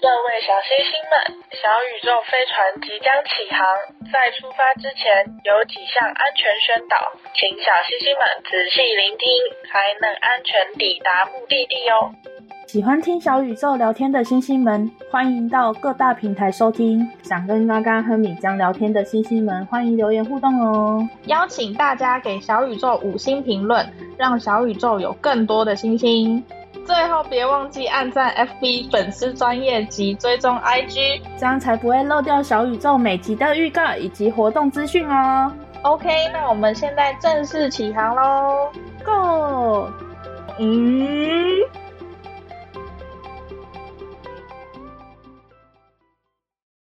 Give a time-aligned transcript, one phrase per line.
[0.00, 3.60] 各位小星星们，小宇宙飞船即将起航，
[4.10, 6.96] 在出发之前有几项安全宣导，
[7.36, 9.28] 请小星星们仔细聆听，
[9.68, 12.08] 才能安全抵达目的地哦。
[12.66, 17.06] 喜欢听小宇宙聊天的星星们，欢迎到各大平台收听。
[17.22, 21.06] 想跟嘎嘎和米江聊天的星星们，欢迎留言互动哦。
[21.26, 23.86] 邀请大家给小宇宙五星评论，
[24.16, 26.42] 让小宇宙有更多的星星。
[26.92, 35.52] 最后别忘记按赞 FB 粉丝专业及追踪 IG，这样才不会漏掉小宇宙每集的预告以及活动资讯哦。
[35.82, 38.72] OK，那我们现在正式起航喽
[39.04, 39.88] ，Go！
[40.58, 41.58] 嗯。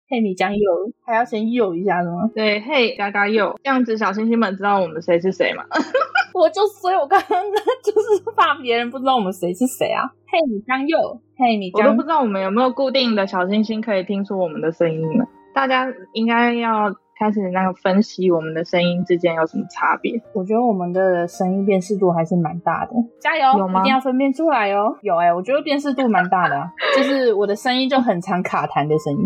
[0.09, 2.29] 嘿，米浆又还要先右一下的吗？
[2.33, 5.63] 对，嘿，嘎嘎右，这样子小星星们知道我们谁是谁吗？
[6.33, 7.43] 我就所以，我刚刚
[7.83, 10.09] 就是怕别人不知道我们谁是谁啊。
[10.27, 15.25] 嘿，米浆又，嘿，米浆，我都不知道我们有没有固定的小星星可以听出我们的声音呢？
[15.53, 20.13] 大家应该要开始那个分析我们的声音之间有什么差别。
[20.33, 23.81] 我觉得我们的声音辨识度还是蛮大的，加油，有吗？
[23.81, 24.95] 一定要分辨出来哦。
[25.01, 29.19] 有哎、欸，我觉得辨识度蛮大的、啊，就是我的声音就很常卡痰的声音。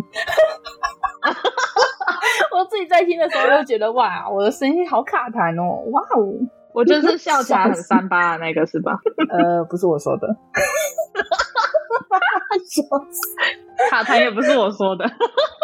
[2.52, 6.34] 我自己在听的时候都觉得哇，我的声音好卡痰哦，哇哦，
[6.74, 8.98] 我就是笑起来很三八的那个是吧？
[9.30, 10.28] 呃，不是我说的，
[13.92, 15.06] 卡痰也不是我说的。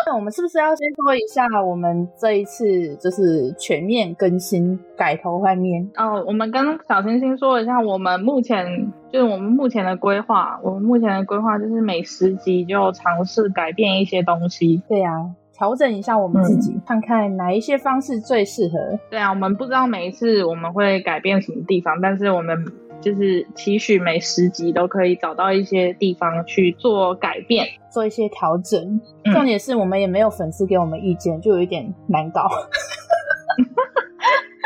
[0.06, 5.90] 那我们是不是要先说一下，我们这一次就是全面更新、改头换面？
[5.96, 8.66] 哦，我们跟小星星说一下，我们目前
[9.12, 14.82] 就是我们目前的规划，我们目前的规划就是每十集就尝试改变一些东西。
[14.88, 15.36] 对呀、啊。
[15.60, 18.98] 调整一下我们自己，嗯，看看哪一些方式最适合。
[19.10, 22.56] 对啊，我们不知道每一次我们会改变什么地方，但是我们
[23.02, 29.00] 就是期许每十集都可以找到一些地方去做改变，做一些调整。
[29.34, 32.48] 重点是我们也没有粉丝给我们意见，就有一点难搞。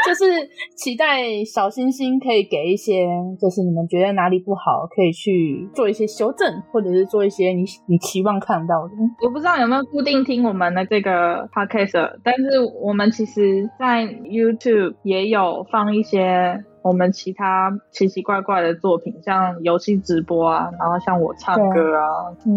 [0.06, 0.26] 就是
[0.76, 3.08] 期待小星星可以给一些，
[3.40, 8.92] 就是你们觉得哪里不好，可以去做一些修正，或者是做一些你你期望看到的。
[9.24, 16.66] 我不知道有没有固定听我们的这个 podcast，但是我们其实在 YouTube 也有放一些。
[16.84, 22.56] 我们其他奇奇怪怪的作品，像游戏直播啊，然后像我唱歌啊，嗯、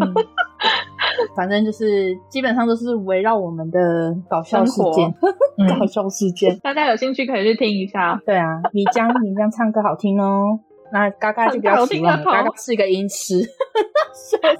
[1.36, 5.14] 反正就是基本上都是围绕我们的搞笑事件，
[5.78, 8.20] 搞笑事件、嗯，大家有兴趣可以去听一下。
[8.26, 10.60] 对啊，米江 米江唱歌好听哦。
[10.92, 13.34] 那嘎嘎就比较期望，嘎嘎是一个音痴。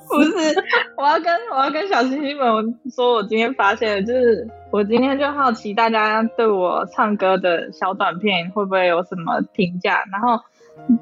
[0.08, 0.54] 不是，
[0.96, 2.46] 我要跟我要跟小星星们
[2.90, 10.38] 说，我今天发现的就是，我今天就好奇大家对我唱歌的小短片会不会有什么评价，然后。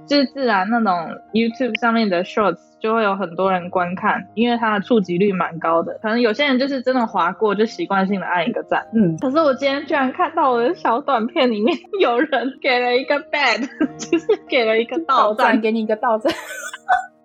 [0.06, 0.92] 就是自然那种
[1.32, 5.98] YouTube 上面的 Shorts 就会有很多人观看，因为它的触及率蛮高的。
[6.00, 8.86] 可能有些人就是真的划过，就习惯性的按一个赞。
[8.94, 13.68] 嗯，可是我今天居然看到我的小短片里面 有人给了一个 bad，
[13.98, 16.32] 就是给了一个倒赞，给你一个倒赞。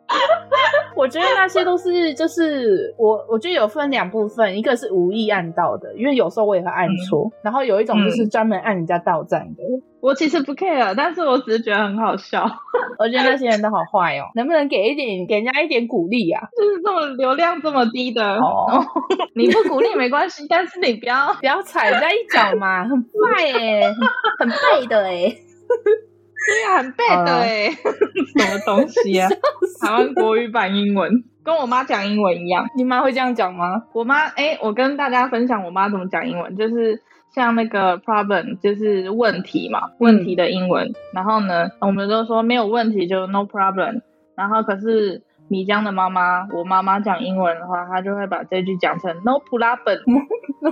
[0.95, 9.63] 我觉得那些都是，就是我，我觉得有分两部分，一个是无意按到的，因为有时候我也会按错，嗯、然后有一种就是专门按人家到站的。
[10.01, 12.45] 我其实不 care，但是我只是觉得很好笑。
[12.99, 16.41] 我觉得那些人都好坏哦，能不能给一点，给人家一点鼓励啊？
[16.57, 18.83] 就是这么流量这么低的，哦、
[19.35, 23.95] 你不鼓励没关系，但是你不要不要踩人家一脚嘛，很坏哎、欸，
[24.39, 25.37] 很背的哎、欸。
[26.47, 29.27] 对呀，很 bad 的哎， 什么东西啊？
[29.81, 32.65] 台湾国语版英文，跟我妈讲英文一样。
[32.75, 33.83] 你妈会这样讲吗？
[33.93, 37.01] 我妈，哎、欸，我跟大家分享我妈怎么讲英文，就是
[37.33, 40.87] 像那个 problem，就是问题嘛，问题的英文。
[40.87, 44.01] 嗯、然后呢，我们都说没有问题就 no problem。
[44.35, 50.21] 然后可是米江的妈妈，我妈妈讲英文的话，她就会把这句讲成 no problem，no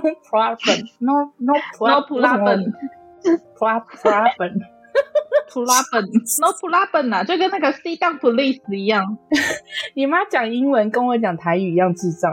[0.30, 2.72] problem，no no no problem，problem。
[5.52, 9.02] 普拉本，no 普拉本呐，就跟那个 sit down police 一样。
[9.94, 12.32] 你妈讲英文跟我讲台语一样智障，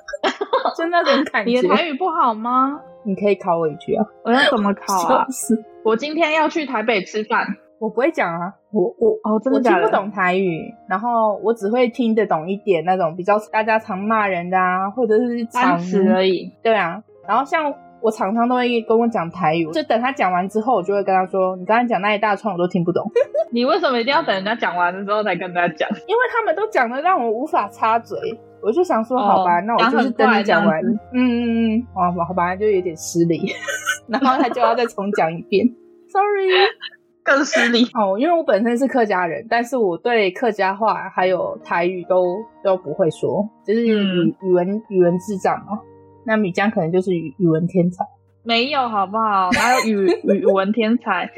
[0.76, 1.50] 就那种感觉。
[1.50, 2.80] 你的台语不好吗？
[3.04, 4.04] 你可以考我一句啊。
[4.24, 5.26] 我要怎么考啊？
[5.84, 7.46] 我今天要去台北吃饭，
[7.80, 8.52] 我不会讲啊。
[8.72, 9.84] 我我哦，真的假的？
[9.84, 16.52] 我听不懂台语，然后我只会听得懂一点那种比较大家常骂人的啊，或者是常识而已。
[16.62, 17.72] 对啊，然后像。
[18.02, 23.04] 我常常都会跟我讲台语，就等他讲完之后，我就会跟他说：“你刚才讲那一大串我都听不懂。
[23.52, 25.88] ”你为什么一定要等人家讲完了之后才跟他讲？
[26.06, 28.16] 因为他们都讲的让我无法插嘴，
[28.62, 30.80] 我就想说：“好吧，哦、那我就是等你讲完。”
[31.12, 33.52] 嗯嗯嗯，好吧，好吧，就有点失礼，
[34.08, 35.66] 然后他就要再重讲一遍。
[36.08, 36.48] Sorry，
[37.22, 38.18] 更失礼 哦。
[38.18, 42.24] 因为我本身是客家人，但是我对客家话还有台语都
[42.64, 45.78] 都不会说，就是语、嗯、语文语文智障哦。
[46.24, 48.04] 那米江可能就是语语文天才，
[48.42, 49.50] 没有好不好？
[49.52, 50.06] 哪有语
[50.40, 51.30] 语文天才？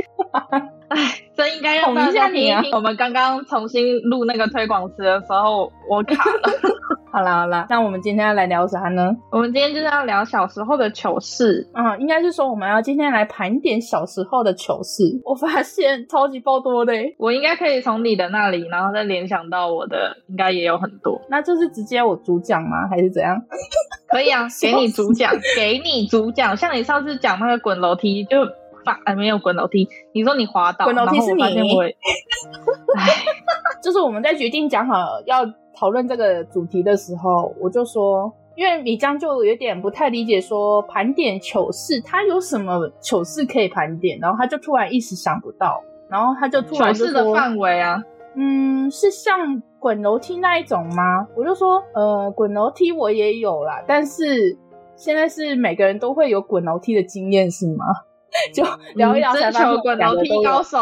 [0.94, 2.62] 哎，真应该要问一下你啊！
[2.72, 6.50] 我们刚刚重新录那个推广词的时候，我卡了。
[7.12, 9.10] 好啦好啦，那我们今天要来聊啥呢？
[9.30, 15.20] 我们今天就是要聊小时候的糗事啊，应该是说我们要今天来盘点小时候的糗事。
[15.24, 21.20] 我发现超级爆多的，我应该可以从你的那里，然后再联想到我的，应该也有很多。
[21.28, 22.88] 那就是直接我主讲吗？
[22.90, 23.38] 还是怎样？
[24.08, 26.56] 可以啊， 给你主讲，给你主讲。
[26.56, 28.38] 像你上次讲那个滚楼梯，就
[28.84, 31.42] 发哎没有滚楼梯，你说你滑倒，滚楼梯是你。
[32.96, 33.06] 哎，
[33.82, 35.44] 就是我们在决定讲好要。
[35.74, 44.16] 讨论这个主题的时候，我就说，因为米江就有点不太理解，说盘点糗事，他有什么糗事可以盘点？
[44.20, 48.00] 然后他就突然一时想不到，然后他就突然就说，糗事的范围啊，
[48.36, 51.26] 嗯，是像滚楼梯那一种吗？
[51.34, 54.56] 我就说，呃，滚楼梯我也有啦，但是
[54.94, 57.86] 现在是每个人都会有滚楼梯的经验是吗？
[58.54, 58.64] 就
[58.94, 60.78] 聊一聊才发现，滚楼梯高手。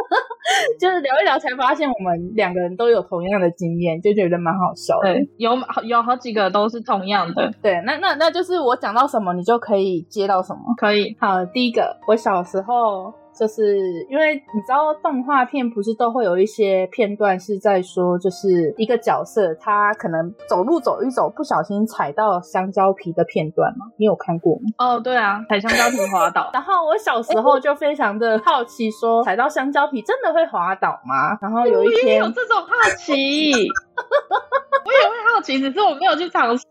[0.80, 5.12] 就是聊一聊，才发现我们两个人都有同样的经验，就觉得蛮好笑的。
[5.12, 5.52] 对，有
[5.84, 7.50] 有好几个都是同样的。
[7.62, 10.60] 对，那那那就是我讲到什么，你就可以接到什么。
[10.78, 11.16] 可以。
[11.20, 13.12] 好，第一个，我小时候。
[13.40, 13.78] 就是
[14.10, 23.86] 因为你知道动画片不是都会有一些片段是在说，就是一个角色他可能走路走一走，不小心踩到香蕉皮的片段吗？
[23.96, 24.60] 你有看过吗？
[24.76, 26.50] 哦，对啊，踩香蕉皮滑倒。
[26.52, 31.38] 然后我小时候就非常的好奇，说踩到香蕉皮真的会滑倒吗？
[31.40, 33.52] 然后有一天有这种好奇。
[34.84, 36.64] 我也会好奇，只是我没有去尝试。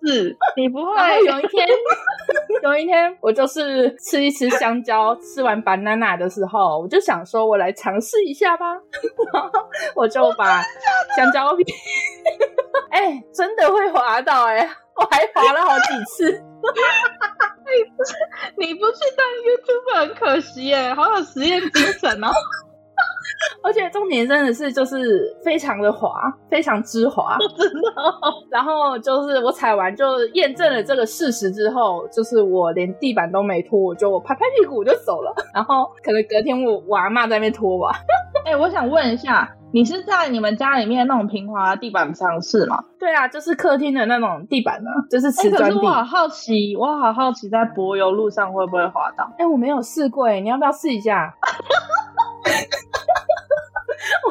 [0.57, 0.91] 你不会？
[1.25, 1.67] 有一天，
[2.63, 8.65] 有一天，我就是吃一吃香蕉，吃完 banana 的时候，我就想说，我来尝试一下吧。
[9.33, 9.49] 然后
[9.95, 10.61] 我就把
[11.15, 11.63] 香蕉皮，
[12.91, 16.43] 哎、欸，真的会滑倒哎、欸，我还滑了好几次。
[18.57, 22.27] 你不去当 YouTuber 很可惜哎、欸，好有实验精神哦。
[23.63, 26.11] 而且重点真的是就是非常的滑，
[26.49, 27.91] 非常之滑，真的。
[28.49, 35.33] 然后就是我踩完就验证了这个事实之后，就是我连地板都没拖，我就拍拍屁股我就走了。
[35.53, 37.93] 然后可能隔天我我阿妈在那边拖吧。
[38.45, 42.81] 哎、欸，我想问一下，你是在你们家里面那种平滑的地板上是吗？
[42.97, 45.67] 对啊，就是客厅的那种地板呢，就是瓷砖地。
[45.67, 49.25] 欸、可是我好好奇，我好好奇在柏油路上会不会滑倒？
[49.37, 51.33] 哎、欸，我没有试过，哎，你要不要试一下？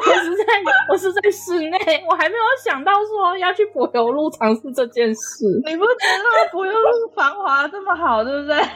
[0.09, 0.43] 我是在，
[0.91, 1.77] 我是在室内，
[2.09, 5.45] 我还没有想到说要去柏油路尝试这件事。
[5.65, 8.57] 你不觉得柏油路防滑这么好，对不对？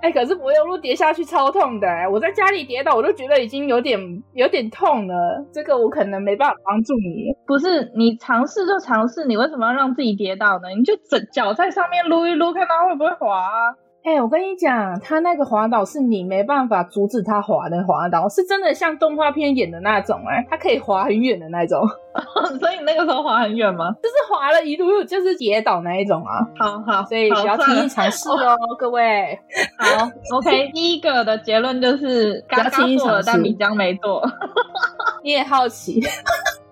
[0.00, 3.98] 哎、欸，可是柏油路跌下去超痛的、欸，我在家里跌倒，我都觉得已经有点
[4.32, 5.44] 有点痛了。
[5.52, 7.34] 这个我可能没办法帮助你。
[7.46, 10.68] 不是，你尝试就尝试，你为什么要让自己跌倒呢？
[10.76, 13.74] 你就整脚在上面撸一撸，看它会不会滑啊。
[14.08, 21.86] 哎、欸，我跟你讲，他那个滑倒是你没办法阻止他滑的滑倒，是真的像动画片演的那种、欸，哎，他可以滑很远的那种。
[22.58, 23.90] 所以你那个时候滑很远吗？
[24.02, 26.40] 就是滑了一路，就是跌倒那一种啊。
[26.58, 29.38] 好好，所以不要轻易尝试哦，各位。
[29.76, 30.08] 好
[30.38, 34.26] ，OK， 第一个的结论就是刚刚做了，但米江没做。
[35.22, 36.00] 你也好奇。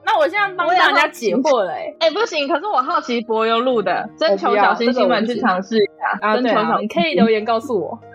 [0.07, 6.17] 那我现在帮大家解惑了、欸， 哎、欸，不行，可是我好奇柏油路的，征求小星星们去尝试一下。
[6.29, 7.99] 啊，对啊，你可以留言告诉我。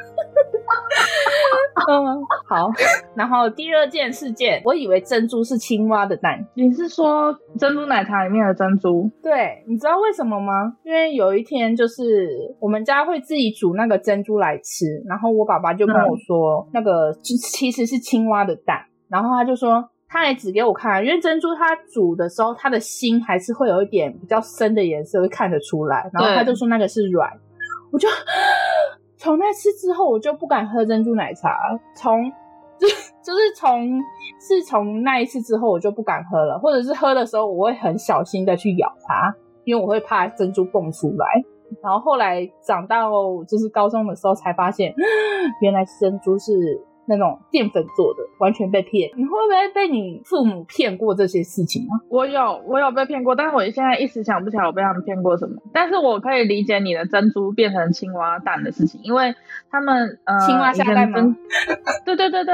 [1.90, 2.70] 嗯，好。
[3.14, 6.40] 然后第二件事件，我以为珍珠是青蛙的蛋。
[6.54, 9.12] 你是说珍珠奶茶里面的珍珠？
[9.22, 10.74] 对，你知道为什么吗？
[10.84, 19.90] 因为有一天就是我们家会自己煮那个珍珠来吃，然后我爸爸就跟我说，嗯、那个其实是青蛙的蛋，然后他就说。
[20.12, 26.10] 他也指给我看，因为珍珠它煮的时候，它的心还是会有一点比较深的颜色，会看得出来。
[26.12, 27.32] 然后他就说那个是软，
[27.94, 28.10] 我就
[29.16, 31.56] 从那次之后，我就不敢喝珍珠奶茶。
[31.96, 32.30] 从
[32.78, 32.88] 就
[33.24, 34.02] 就是从
[34.42, 41.26] 是从那一次之后，我就不敢喝了，或者是喝的时候，我会很小心的去咬它，因为我会怕珍珠蹦出来。
[41.82, 43.10] 然后后来长到
[43.48, 44.94] 就是高中的时候，才发现
[45.62, 46.82] 原来珍珠是。
[47.12, 49.12] 那种淀粉做的，完全被骗。
[49.18, 52.00] 你会不会被你父母骗过这些事情啊？
[52.10, 55.62] 我有，我有被骗过，但是我现在一时想不起来我被他们骗过什么。
[55.74, 59.36] 但是我可以理解你的珍珠变成青蛙蛋的事情，因为
[59.70, 61.36] 他们呃，青蛙下蛋吗？
[62.06, 62.54] 对对对对，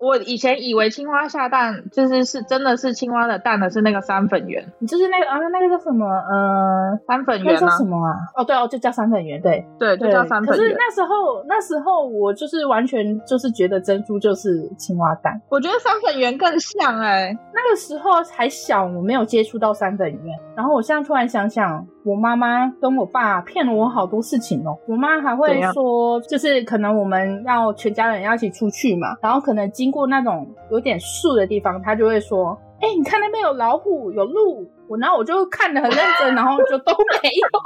[0.00, 6.06] 我以前以为青蛙下蛋就是是真的是青蛙的蛋的是那个三粉圆，你就是那个啊，那个叫什么？
[6.06, 8.14] 呃，三粉圆叫什么啊？
[8.36, 10.56] 哦，对哦，就叫三粉圆，对对，就叫三粉圆。
[10.56, 17.38] 可是那时候那时候我就是完全就是觉得珍珠就是青蛙蛋，我觉得三粉圆更像哎、欸。
[17.52, 20.38] 那个时候还小，我没有接触到三粉圆。
[20.54, 24.74] 然后我现在突然想想，我妈妈跟我爸骗了我好多事情哦。
[24.86, 36.92] 我妈还会说，就是可能我们要全家人要一起出去嘛，然后可能经过那种有点树的地方，她就会说：“哎、欸，你看那边有老虎，有鹿。”我然后我就看的很认真，然后就都
[37.22, 37.48] 没有。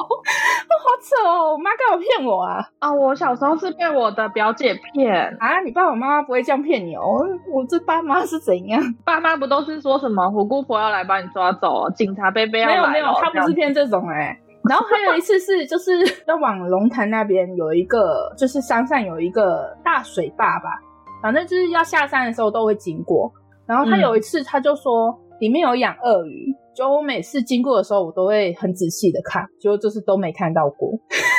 [0.83, 1.52] 好扯哦！
[1.52, 2.59] 我妈干嘛骗我啊？
[2.81, 5.61] 啊，我小时候是被我的表姐骗啊！
[5.61, 7.23] 你爸爸妈妈不会这样骗你哦。
[7.49, 8.83] 我这爸妈是怎样？
[9.07, 12.75] 爸妈不都是说什么虎姑婆要来把你抓走，警察伯伯要来？
[12.75, 14.38] 没有没有，他不是骗这种哎、欸。
[14.69, 15.92] 然后还有一次是，就是
[16.26, 20.81] 要往龙潭那边有一个，就是山上有一个大水坝吧，
[21.23, 23.33] 反正就是要下山的时候都会经过。
[23.66, 30.90] 然后他有一次他就说里面有养鳄鱼，就我每次经过的时候我都会很仔细的看，结果就是都没看到过。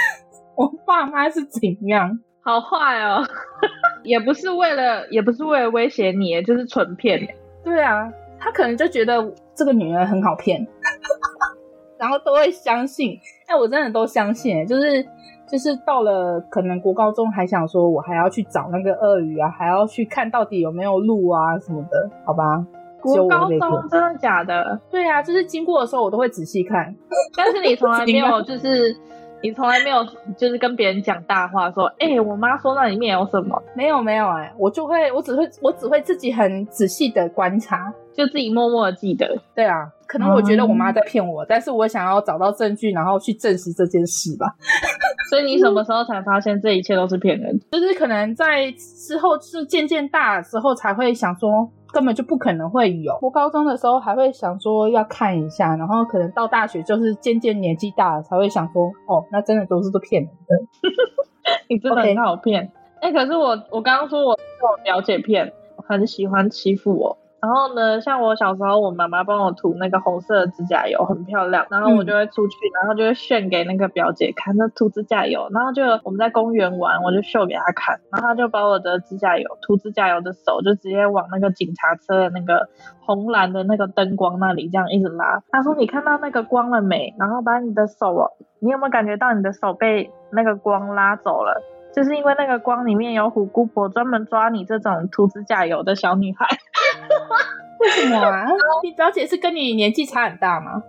[0.55, 2.19] 我爸妈是怎样？
[2.43, 3.23] 好坏哦，
[4.03, 7.19] 也不是为了，也不是为了威胁你，就是纯骗。
[7.63, 10.65] 对啊，他可能就觉得这个女儿很好骗。
[11.97, 15.05] 然后都会相信，哎，我真的都相信，就是
[15.53, 22.65] 就是到了可能国高中还想说，我还要去找那个鳄鱼啊，还要去看到底有没有鹿啊什么的，好吧？
[22.99, 24.79] 国高中真的假的？
[24.89, 26.95] 对啊，就是经过的时候我都会仔细看，
[27.37, 28.97] 但是你从来 没有就是。
[29.45, 29.97] 你从来没有
[30.37, 33.61] 就是跟别人讲大话，说，哎、欸，我妈说那里面有什么？
[33.75, 39.37] 没有没有、欸，哎，我就会，我只会，我只会自己很仔细的观察，就自己默默的记得。
[39.55, 44.47] 对啊，可能我觉得我妈在骗我，嗯、但是我想要找到证据，然后去证实这件事吧。
[45.29, 47.59] 所以你什么时候才发现这一切都是骗人？
[47.71, 51.69] 就是可能在之后是渐渐大的时候才会想说。
[51.93, 53.15] 根本就不可能会有。
[53.21, 60.89] 我高中的时候还会想说要看一下，然后可能到大学就是渐渐年纪大了才会想说，哦，那真的都是都骗人的。
[61.69, 62.71] 你真的很好骗。
[62.99, 65.53] 哎可是我我刚刚说我被我表姐骗，
[65.87, 67.15] 很喜欢欺负我。
[67.43, 71.67] 然后呢，像我小时候，我妈妈帮我涂那个红色的指甲油，很漂亮。
[71.69, 75.49] 然后我就会出去，嗯、然后就会炫给那个表姐看，那涂指甲油。
[75.51, 77.99] 然后就我们在公园玩，我就秀给她看。
[78.13, 82.69] 然后她就把我的指甲油涂指甲油的手，就直接往那个警察车的那个
[83.01, 85.43] 红蓝的那个灯光那里这样一直拉。
[85.51, 91.61] 她说：“你看到那个光了没？”然后把你的手，你有没有感觉到你的手被那个光拉走了？
[91.93, 96.47] 就是因为那个光里面有虎姑婆专门抓你这种涂指甲油的小女孩。
[97.79, 98.47] 为什么啊？
[98.81, 100.81] 你表姐是跟你年纪差很大吗？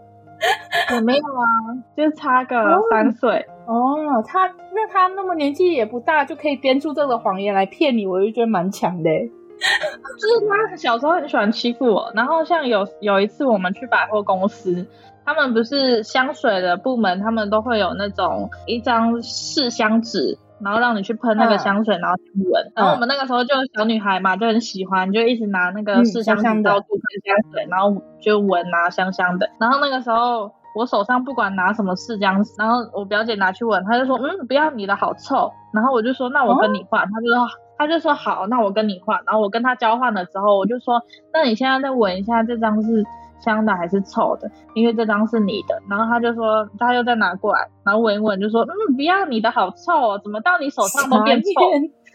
[0.95, 1.45] 我没有啊，
[1.97, 2.57] 就是差个
[2.91, 3.47] 三岁。
[3.67, 9.11] 哦，她那她那么年纪也不大，就可以编出这个谎言来骗你，我就觉得蛮强的。
[9.11, 14.87] 就是她小时候很喜欢欺负我，然后像有有一次我们去百货公司，
[15.25, 20.39] 他们不是香水的部门，他们都会有那种一张试香纸。
[20.65, 22.73] 然后让你去喷那个香水，嗯、然后去闻。
[22.75, 29.49] 然后我们那个时候就小女孩嘛，就很喜欢，就一直拿那个试香纸到处喷香水，嗯、然后就闻啊香香的。
[29.61, 35.53] 然后那个时候我手上不管拿什么试香，然后我表姐拿去闻，她就说嗯，不要你的好臭。
[35.73, 39.21] 然后我就说那我跟你换，她、哦、就说她就说好，那我跟你换。
[39.27, 41.03] 然后我跟她交换的时候，我就说
[41.33, 43.05] 那你现在再闻一下这张是。
[43.41, 44.51] 香的还是臭的？
[44.75, 51.49] 因为这张是你的，然后他就说，他又再拿过来，然后闻一闻，就说，嗯，不要你的好臭哦，怎么到你手上都变臭？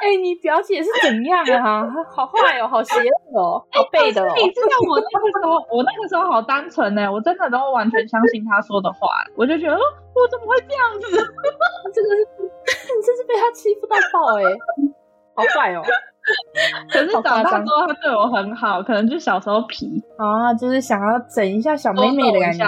[0.00, 1.84] 哎、欸，你表姐是怎样啊？
[2.10, 2.94] 好坏哦，好邪
[3.32, 4.28] 恶哦，好背的哦。
[4.34, 11.08] 欸、你知道我那个时候，我那个时候好单纯呢，我真的都完全相信他说的话，我就觉得，我怎么会这样子？
[11.94, 12.16] 真的是，
[12.96, 14.42] 你 真是被他欺负到爆哎，
[15.34, 15.82] 好坏哦。
[16.90, 22.64] 可是长大之后，他对我很好，可能就小时候皮啊，就是想要整一下小妹妹的感觉，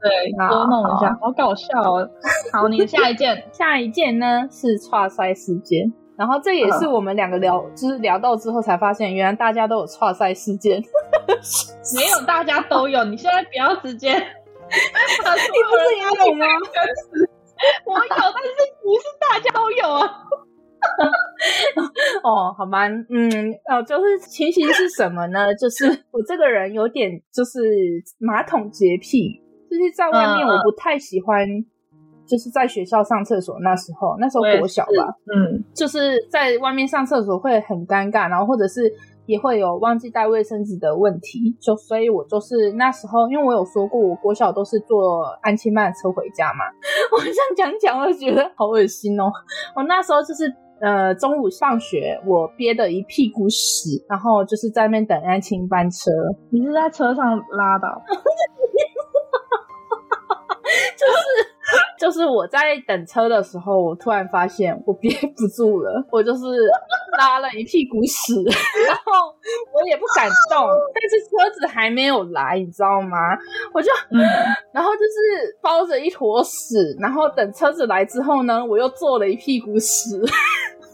[0.00, 1.30] 对，多弄一下，好。
[1.32, 2.08] 搞笑哦。
[2.52, 10.82] 好，你的下一件， 下一件呢是差赛事件，然后这也是我们两个聊，就是聊到之后才发现，原来大家都有挫赛事件，
[11.94, 16.46] 没有大家都有，你现在不要直接，你不是也有吗？
[17.84, 20.22] 我有，但是不是大家都有啊。
[22.22, 25.54] 哦，好吧，嗯，哦，就是情形是什么呢？
[25.54, 27.60] 就是我这个人有点就是
[28.18, 29.40] 马桶洁癖，
[29.70, 31.46] 就是在外面我不太喜欢，
[32.26, 33.58] 就是在学校上厕所。
[33.60, 38.92] 那时候，那时候国小吧，嗯，就是在外面上厕所会很尴尬，然后或者是。
[39.26, 46.60] 也会有忘记带卫生纸的问题，就所以我就是那时候，因为我有说过，我国小都是坐安亲班车回家嘛。
[47.10, 49.24] 我这样讲讲，我就觉得好恶心哦。
[49.74, 50.48] 我那时候就是
[50.80, 56.10] 呃，中午放学我憋的一屁股屎，然后就是在那边等安亲班车。
[56.50, 57.88] 你是在车上拉的？
[60.96, 61.45] 就是。
[62.06, 66.44] 就是我在等车的时候，我突然发现我憋 不住了，我就是
[67.18, 68.32] 拉了一屁股屎，
[68.86, 69.34] 然后
[69.74, 73.18] 我也不敢动，但是车子还没有来，你知道吗？
[73.74, 74.22] 我就，嗯、
[74.72, 80.22] 然后就是包着一坨屎，然后等车子来之后呢，我又坐了一屁股屎。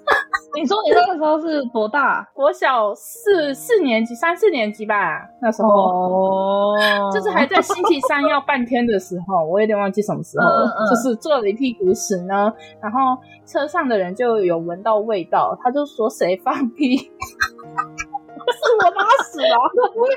[0.55, 2.29] 你说你那个时候是多大？
[2.35, 13.17] 我小四四年级，三四年级吧，那时候，哦，就是还在星期三要半天的时候，我有点忘记什么时候了，嗯嗯、就是做了一屁股屎呢，然后
[13.47, 16.97] 车上的人就有闻到味道，他就说谁放屁？
[16.99, 17.09] 是
[18.85, 19.57] 我拉屎了，
[19.95, 20.09] 不会，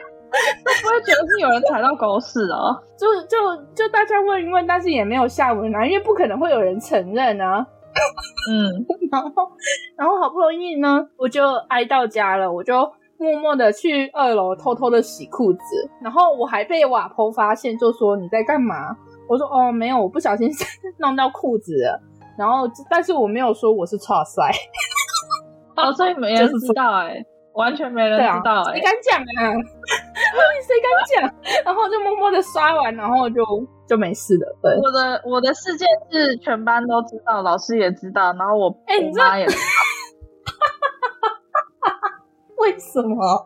[0.82, 2.76] 不会觉得是有人踩到狗屎啊？
[2.98, 3.38] 就就
[3.74, 7.66] 就大家问一问，但是也没有下文啊，因为不可能会有人承认啊。
[8.52, 9.52] 嗯，然后，
[9.98, 12.76] 然后好不容易呢，我就挨到家了，我就
[13.18, 15.60] 默默的去二楼偷偷的洗裤子，
[16.02, 18.96] 然后我还被瓦婆发现，就说你在干嘛？
[19.28, 20.50] 我说哦，没有，我不小心
[21.00, 22.02] 弄到裤子了。
[22.38, 24.52] 然后，但是我没有说我是剉赛，
[25.78, 27.26] 哦，所以没人知道哎、欸。
[27.54, 29.56] 完全没人知道、欸，你敢讲啊？
[30.16, 30.90] 谁敢
[31.22, 31.30] 讲？
[31.66, 33.44] 然后就默默的刷完，然后就
[33.88, 34.56] 就没事了。
[34.62, 39.60] 对，我的我的事件是全班都知道，老师也知道，然后我哎，欸、我妈也知道。
[42.58, 43.44] 为什么？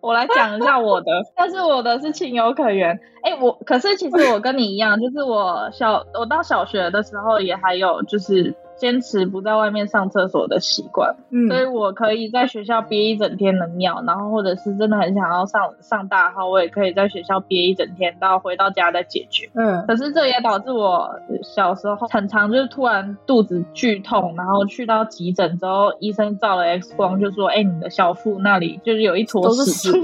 [0.00, 2.98] 我来讲一下我的， 但是我的是情有可原。
[3.22, 8.54] 哎、欸，我可是其实我跟你一样，就是我小我到小学的时候也还有就是。
[8.80, 19.84] 坚持不在外面上厕所的习惯，嗯，所以我可以在学校憋一整天的尿，然后或者是真的很想要上上大号，我也可以在学校憋一整天，到回到家再解决，嗯。
[19.86, 21.10] 可是这也导致我
[21.42, 29.92] 小时候很常就是突然肚子剧痛，然后去到急诊之后，医生照了 X 光就说：“哎、欸，你的小腹那里就是有一坨屎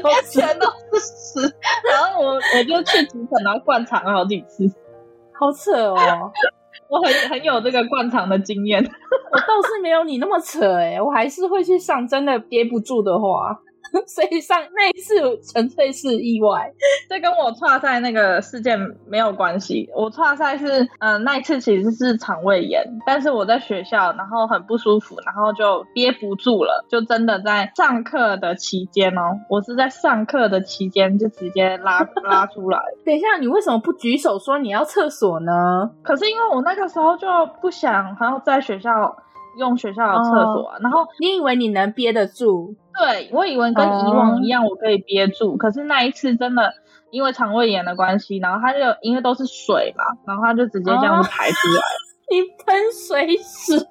[0.00, 0.08] 都
[0.98, 1.40] 是屎。”
[1.92, 4.66] 然后我我就去急诊，然后灌肠了好几次，
[5.38, 6.32] 好扯哦。
[6.88, 8.82] 我很 很有这个灌肠的经验，
[9.32, 13.58] 我倒是没有你那么扯诶、我还是会去上，真的憋不住的话。
[14.06, 15.14] 所以上那一次
[15.52, 16.72] 纯粹是意外，
[17.08, 19.88] 这跟我剉赛那个事件没有关系。
[19.94, 32.78] 我剉赛是，嗯、呃，那一次其实是肠胃炎，但是我在学校，然后很不舒服，然后就憋不住了，就真的在上课的期间哦，我是在上课的期间就直接拉 拉出来。
[33.04, 35.90] 等一下，你为什么不举手说你要厕所呢？
[36.02, 37.26] 可是因为我那个时候就
[37.60, 39.16] 不想还要在学校。
[39.56, 42.74] 用学校的厕所、啊，哦、然后你以为你能憋得住？
[42.98, 45.52] 对，我以为跟以往一样，我可以憋住。
[45.52, 46.72] 哦、可是那一次真的
[47.10, 51.80] 因为肠胃炎的关系，然后它就因为都是水嘛，然后它就直接这样子排出来。
[51.80, 51.92] 哦、
[52.30, 53.86] 你喷水屎？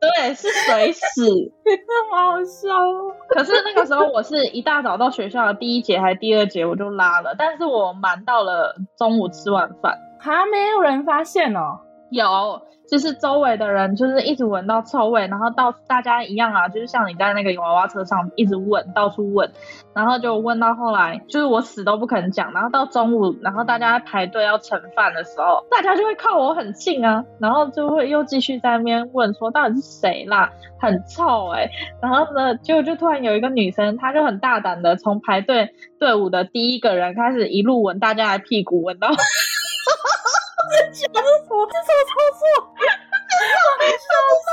[0.00, 1.52] 对，是水屎，
[2.14, 3.12] 好好笑哦。
[3.30, 11.80] 可是那个时候我是一大早到学校的第一节还是第二节我就拉了，但是我瞒到了中午吃完饭，还没有人发现哦。
[12.10, 12.62] 有。
[12.90, 19.52] 就是周围的人就是一直闻到臭味，然后到大家一样啊，就是像你在那个娃娃车上一直问，到处问，
[19.94, 31.68] 然后就问到后来，就是我死都不肯讲，然后到中午，然后大家排队要盛饭的时候，大家就会靠我很近啊，然后就会又继续在那边问说到底是谁啦，很臭哎、
[32.00, 39.10] 然后呢，就就突然有一个女生，她就很大胆的从排队队伍的第一个人开始一路闻大家的屁股，闻到。
[40.70, 41.16] 这是什么？
[41.18, 42.42] 这手操作？
[43.80, 44.08] 笑
[44.44, 44.48] 死！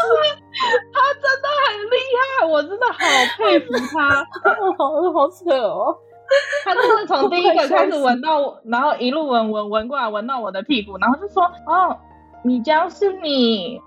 [0.94, 3.00] 他真的很厉害，我真的好
[3.38, 4.26] 佩服他，
[4.78, 4.80] 好
[5.14, 5.98] 好扯哦！
[6.64, 11.98] 他就是从第一个开始闻到，然后一路闻闻闻过来，闻到我的屁股，然后就说：“哦，
[12.44, 13.82] 米娇是你。”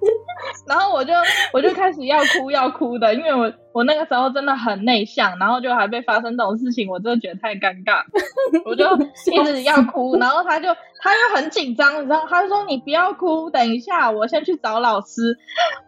[0.66, 1.12] 然后我就
[1.52, 8.02] 我就开始要哭要哭的，因为我我那个时候真的很内向，然后就还被发生这种事情，我真的觉得太尴尬，
[8.64, 8.84] 我就
[9.32, 10.68] 一直要哭，然后他就
[11.00, 15.36] 他又很紧张，然后，他说你不要哭，等一下我先去找老师。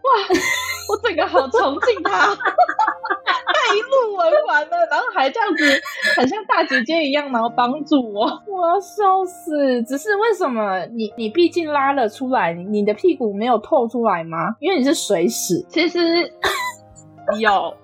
[0.03, 0.37] 哇，
[0.91, 5.65] 我整个好崇敬他， 他一路玩完了，然后还这样子，
[6.17, 9.83] 很像大姐姐一样，然后帮助我，我要笑死。
[9.85, 14.57] 只是为什么你你毕竟拉了出来，你的屁股没有透出来吗？
[14.59, 15.99] 因为你是水屎，其实
[17.39, 17.77] 有，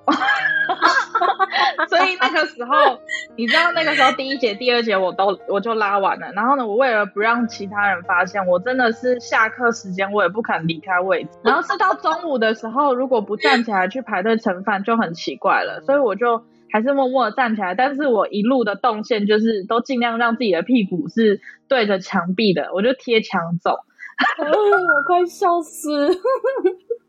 [1.89, 2.99] 所以那个时候，
[3.37, 23.79] 你知道那个时候第一节、第二节我都我就拉完了，然后呢，我为了不让其他人发现，我真的是下课时间我也不肯离开位置，然后是到中午的时候，如果不站起来去排队盛饭就很奇怪了，所以我就还是默默的站起来，但是我一路的动线就是都尽量让自己的屁股是对着墙壁的，我就贴墙走。
[24.39, 26.09] 我快笑死。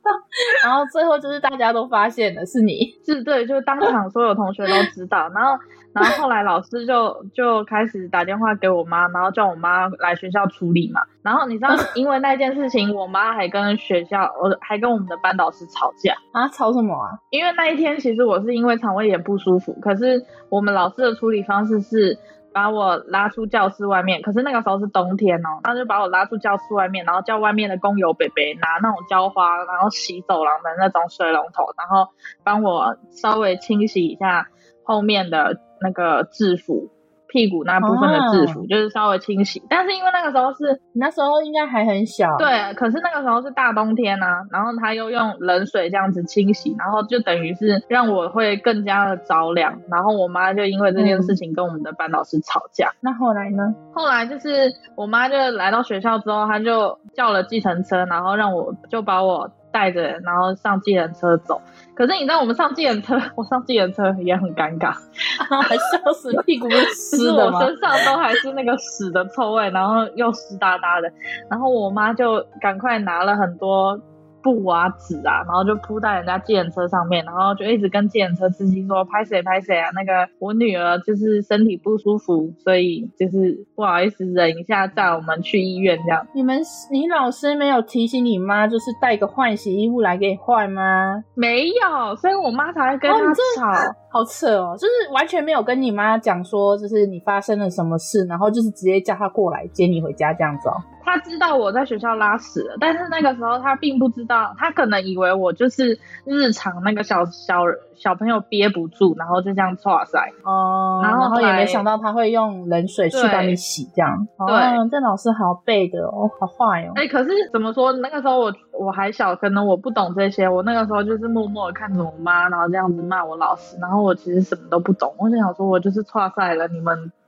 [0.63, 5.29] 然后最后就是大家都发现了是你，是对，就当场所有同学都知道。
[5.33, 5.57] 然后，
[5.93, 11.01] 然后后来老师就就开始打电话给我妈，然后叫我妈来学校处理嘛。
[11.21, 16.47] 然后你知道， 因为那件事情，我妈还跟学校，我还跟我们的班导师吵架啊？
[16.49, 17.17] 吵什么啊？
[17.29, 22.17] 因为那一天其实我是因为肠胃炎不舒服，可是我们老师的处理方式是。
[22.57, 32.09] 把我拉出教室外面，可是那个时候是冬天哦，他就把我拉出教室外面，然后叫外面的工友伯伯拿那种浇花，然后洗走廊的那种水龙头，然后
[32.43, 34.47] 帮我稍微清洗一下
[34.83, 36.89] 后面的那个制服。
[37.27, 38.69] 屁股那部分的制服，oh.
[38.69, 52.87] 就是稍微清洗，但是因为那个时候是那时候应该还很小，对，可是那个时候是大冬天啊，然后他又用冷水这样子清洗，然后就等于是让我会更加的着凉，然后我妈就因为这件事情跟我们的班导师吵架。
[52.87, 53.75] 嗯、那后来呢？
[53.93, 61.61] 后来就是我妈就来到学校之后，她就叫了计程车，然后让我就把我带着，然后上计程车走。
[61.93, 64.91] 可是你知道我们上计程车， 我上计程车也很尴尬，
[65.61, 67.45] 还笑 死，屁股是湿的？
[67.45, 71.11] 我身上都还是那个屎的臭味，然后又湿哒哒的，
[71.49, 73.99] 然后我妈就赶快拿了很多。
[74.47, 86.25] 布啊纸啊，然后就铺在人家计程车上面，然后就一直跟计程车司机说拍谁拍谁啊，那个我女儿就是身体不舒服，所以就是不好意思忍一下载我们去医院这样。
[86.33, 91.23] 你们你老师没有提醒你妈，就是带个换洗衣物来给你换吗？
[91.35, 93.69] 没有，所以我妈才会跟他吵。
[93.69, 100.75] 哦好扯哦，就是完全没有跟你妈讲说，就是你发生了什么事，然后就是直接叫她过来接你回家这样子哦。
[101.03, 107.63] 她知道我在学校拉屎了，但是那个时候她并不知道，她可能以为我就是日常那个小小
[107.97, 114.27] 小朋友憋不住，然后就这样剉赛哦，然后，然后也没想到他会用冷水去帮你洗这样。
[114.47, 116.93] 对，哦、这老师好背的哦，好坏哦。
[116.95, 117.91] 哎、欸，可是怎么说？
[117.93, 123.97] 那个时候我我还小，可能我不懂这些，我那个时候就是默默的看着我妈，然后这样子骂我老师，然后。
[123.97, 127.11] 我其实什么都不懂，我就想说，我就是剉赛了，你们，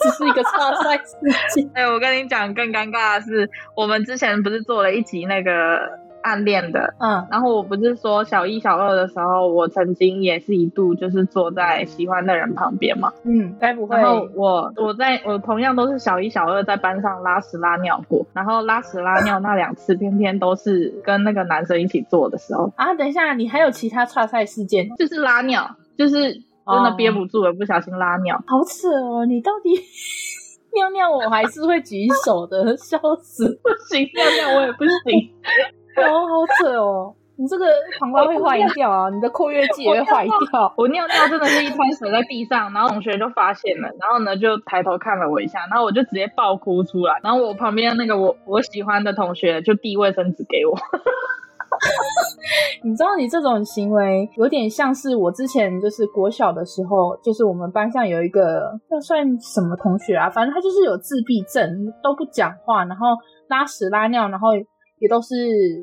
[0.00, 1.16] 只是一个剉赛事
[1.54, 1.70] 情。
[1.76, 5.78] 哎，我跟你讲，更尴尬的是，我们之前不是做了一集那个。
[6.22, 13.96] 暗恋的，嗯，然后我不是说小一、小二的时候，我曾经也是一度就是坐在喜欢的人旁边嘛，嗯，该不会？
[13.96, 22.94] 然后我我在我同样都是小一、小二在班上拉屎拉尿过，然后拉屎拉尿那两次偏偏都是跟那个男生一起做的时候啊。
[22.94, 24.88] 等一下，你还有其他剉赛事件？
[24.96, 29.26] 就是拉尿，就是真的憋不住了，哦、不小心拉尿，好扯哦！
[29.26, 29.70] 你到底
[30.74, 31.10] 尿尿？
[31.10, 33.58] 我还是会举手的， 笑死！
[33.62, 35.32] 不行，尿尿我也不行。
[36.08, 37.14] 哦，好扯哦！
[37.36, 37.64] 你这个
[37.98, 40.72] 膀胱会坏掉啊，你的括约肌也会坏掉。
[40.76, 47.18] 我尿尿真的是一滩水在地上，然后同学就发现了，然后呢就抬头看了我一下，然后我就直接爆哭出来。
[47.22, 50.76] 然后我旁边那个我我喜欢的同学就递卫生纸给我。
[52.84, 63.06] 你知道，你这种行为有点像是我之前就是国小的时候，就是我们班上有一个那算什么同学啊，反正他就是有自闭症，都不讲话，然后
[63.48, 64.48] 拉屎拉尿，然后。
[65.02, 65.34] 也都是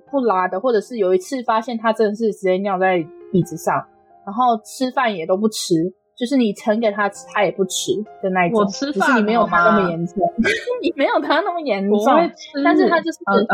[0.10, 2.96] 不拉的，或者是有一次发现他真的是直接尿在
[3.34, 3.76] 椅子上，
[4.26, 5.76] 然后吃饭也都不吃，
[6.18, 7.92] 就是你盛给他吃，他也不吃
[8.24, 8.62] 的那一种。
[8.62, 10.16] 我吃饭， 你没有他那么严重，
[10.82, 12.00] 你没有他那么严重，
[12.64, 13.46] 但是他就是、呃、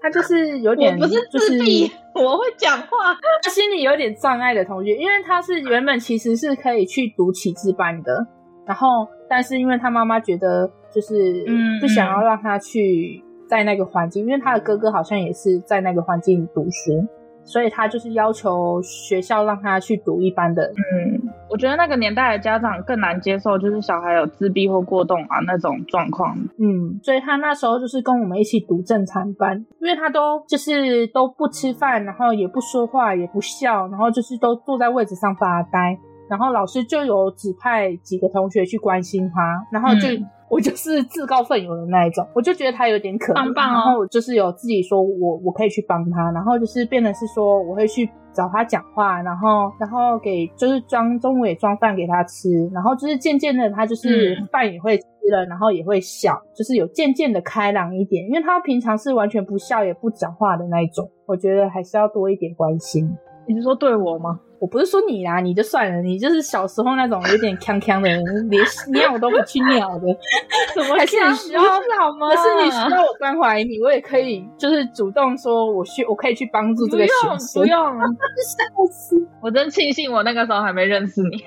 [0.00, 8.24] 他就是有点，我不是自闭，就是、我会讲话，他心里有点障碍的同学，因为他是原本其实是可以去读启智班的，
[8.64, 11.44] 然后但是因为他妈妈觉得就是
[11.80, 13.24] 不想要让他去。
[13.50, 17.04] 在那个环境，因为他的哥哥好像也是在那个环境读书，
[17.42, 20.62] 所以他就是要求学校让他去读一般的。
[20.62, 26.38] 嗯，我觉得那个年代的家长更难接受，就是小孩有自闭或过动啊那种状况。
[26.60, 40.06] 嗯，所以他那时候就是跟我们一起读正常班，因为他都就是都不吃饭，然后也不说话，也不笑，然后就是都坐在位置上发呆，然后老师就有指派几个同学去关心他，然后就。
[40.50, 63.08] 嗯我就是自告奋勇的那一种，我就觉得他有点可怜，棒棒哦、然后我就是有自己说我我可以去帮他，然后就是变得是说我会去找他讲话，然后然后给就是装中午也装饭给他吃，然后就是渐渐的他就是饭也会吃了，嗯、然后也会笑，就是有渐渐的开朗一点，因为他平常是完全不笑也不讲话的那一种，我觉得还是要多一点关心。
[63.46, 64.40] 你是说对我吗？
[64.60, 70.06] 我不是说你啦，你就算了，你就是小时候那种有点康康的人，连尿都不去尿的，
[70.76, 71.78] 怎么还是你需要好
[72.20, 72.28] 吗？
[72.28, 77.62] 还是你需要我关怀你，我也可以就是主动说我需，我可以去帮助这个学生。
[77.62, 79.16] 不用，不用，笑死！
[79.40, 81.42] 我真庆幸我那个时候还没认识你。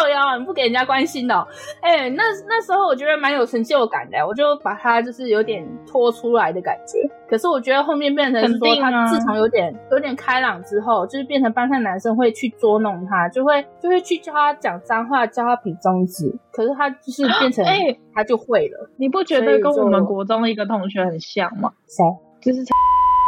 [0.00, 1.46] 靠腰啊，你不给人家关心的、喔。
[1.82, 6.98] 哎、欸，那那时候我觉得蛮有成就感的，我就把他就是有点拖出来的感觉。
[7.28, 16.34] 可是我觉得后面变成说，他自从有点有点开朗之后，就是变成班上男生会去捉弄他，就会就会去教他讲脏话，教他比中指。
[16.50, 18.94] 可是他就是变成，哎，他就会了、欸。
[18.96, 21.70] 你不觉得跟我们国中的一个同学很像吗？
[21.86, 22.02] 谁？
[22.40, 22.62] 就是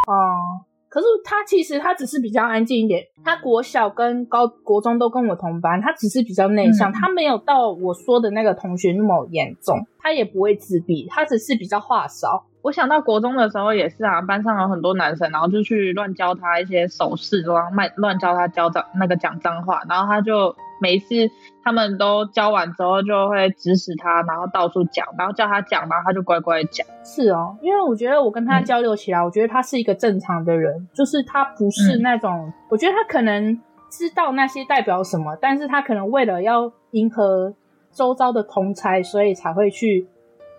[0.08, 0.64] 哦。
[0.92, 12.44] 可是他其实他只是比较安静一点，他国小跟高国中都跟我同班，他只是比较内向，嗯、他没有到我说的那个同学那么严重，他也不会自闭，他只是比较话少。
[12.60, 21.14] 我想到国中的时候也是啊，班上有很多男生，然后就去乱教他一些手势，然后卖乱教他教脏那个讲脏话，然后他就每一次
[21.62, 26.84] 他们都教完之后就会指使他，然后到处讲，然后叫他讲，然后他就乖乖讲。
[27.04, 33.54] 是哦，因为我觉得我跟他交流起来，嗯、我觉得他是一个正常的人，就是他不是那种，嗯、我觉得他可能
[33.88, 37.54] 知道那些代表什么，但是他可能为了要迎合
[37.92, 40.08] 周遭的同侪，所以才会去。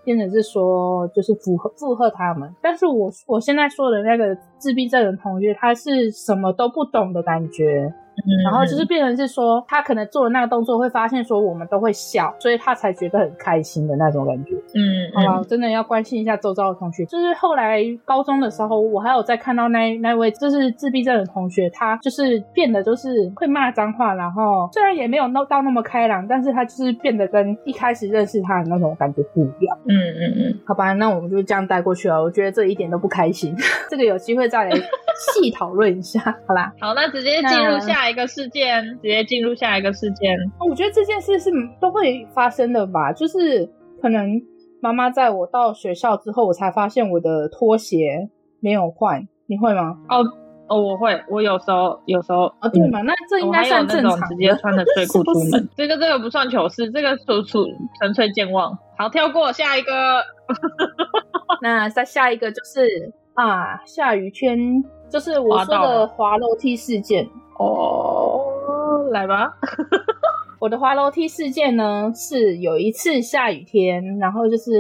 [0.05, 7.89] 变成是说，就是附和附和他们，但是我我现在说的那个自闭症的同学，他是什么都不懂的感觉。
[8.43, 14.55] 然后就是变成是说，他可能做了那个动作会发现说我们都会笑，所以他才觉得很开心的那种感觉。
[14.73, 17.05] 嗯，好吧，真的要关心一下周遭的同学。
[17.05, 29.77] 就是后来高中的时候，我还有在看到那那位就是自闭症的同学，他就是变得就是会骂脏话，然后虽然也没有闹到那么开朗，但是他就是变得跟一开始认识他的那种感觉不一样。
[29.87, 32.21] 嗯嗯嗯，好吧，那我们就这样带过去了。
[32.21, 33.55] 我觉得这一点都不开心，
[33.89, 36.71] 这个有机会再来细讨论一下，好啦。
[36.79, 40.37] 好，那直接进入下一个事件，直接进入下一个事件。
[40.59, 43.69] 我觉得这件事是都会发生的吧，就是
[44.01, 44.41] 可能
[44.81, 49.97] 妈妈在我到学校之后，我才发现我的拖鞋没有换，你会吗？
[50.09, 50.23] 哦
[50.69, 54.17] 哦，我会，我有时候有时候哦，对嘛，那这应该算正常。
[54.29, 57.65] 直接穿着睡裤出门， 这个这个不算糗事，这个纯属
[57.99, 58.77] 纯粹健忘。
[58.97, 59.91] 好，跳过下一个。
[61.61, 64.83] 那再下一个就是啊，下雨天。
[65.09, 67.23] 就是我说的滑楼梯事件
[67.59, 68.41] 哦，
[69.11, 69.47] 来吧。
[70.59, 74.71] 我的滑楼梯事件呢，是有一次下雨天，然后就是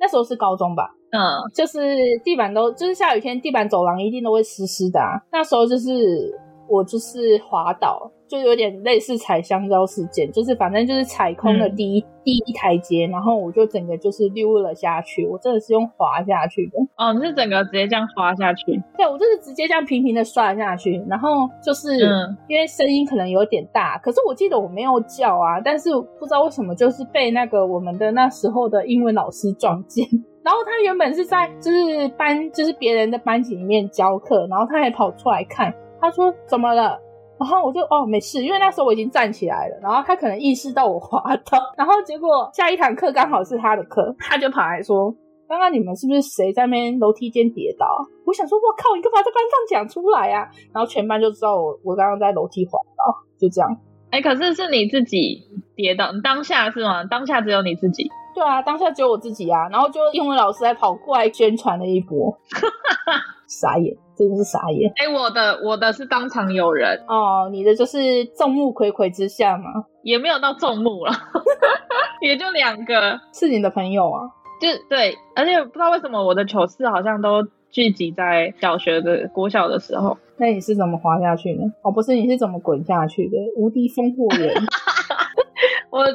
[0.00, 1.20] 那时候是高中吧，嗯，
[1.54, 1.78] 就是
[2.24, 5.22] 地板都就是下雨天，地板走廊一定都会湿湿的啊。
[5.30, 6.36] 那时候就是
[6.68, 8.10] 我就是滑倒。
[8.28, 16.72] 就有点类似踩香蕉事件，就是反正就是踩空了第一、嗯、第一台阶，然后我就整个就是溜了下去，我真的是用滑下去的。
[16.96, 18.82] 哦，你是整个直接这样滑下去？
[18.96, 30.04] 对，我就是直接这样平平的摔下去，然后就是、嗯、因为声音可能有点大，可是我记得我没有叫啊，但是不知道为什么就是被那个我们的那时候的英文老师撞见，
[30.42, 36.98] 然后他原本是在就是班就是别人的班级里面教课，然后他还跑出来看，他说怎么了？
[37.38, 39.78] 然后我就哦没事，因为那时候我已经站起来了。
[39.82, 45.14] 然后他可能意识到我滑倒， 然后结果下一堂课刚好是他的课，他就跑来说
[45.46, 47.86] ：“刚刚你们是不是谁在那边楼梯间跌倒？”
[48.24, 53.76] 我想说：“我靠，你干嘛在班上讲出来啊？”然后全班就知道我我刚刚在楼梯滑倒，就这样。
[54.10, 55.42] 哎，可是是你自己
[55.74, 57.04] 跌倒，当下是吗？
[57.04, 58.08] 当下只有你自己？
[58.34, 59.68] 对啊，当下只有我自己啊。
[59.68, 62.34] 然后就英文老师还跑过来宣传了一波，
[63.46, 63.96] 傻眼。
[64.16, 64.90] 真的是傻眼！
[64.96, 69.84] 哎、欸，我的我的是当场有人哦，你的就是众目睽睽之下嘛？
[70.02, 71.12] 也没有到众目了，
[72.22, 74.22] 也就两个，是你的朋友啊？
[74.58, 80.16] 就对，而且不知道为什么我的糗事好像都聚集在小学的国小的时候。
[80.38, 81.70] 那你是怎么滑下去呢？
[81.82, 83.36] 哦，不是，你是怎么滚下去的？
[83.58, 84.50] 无敌风火轮！
[85.92, 86.06] 我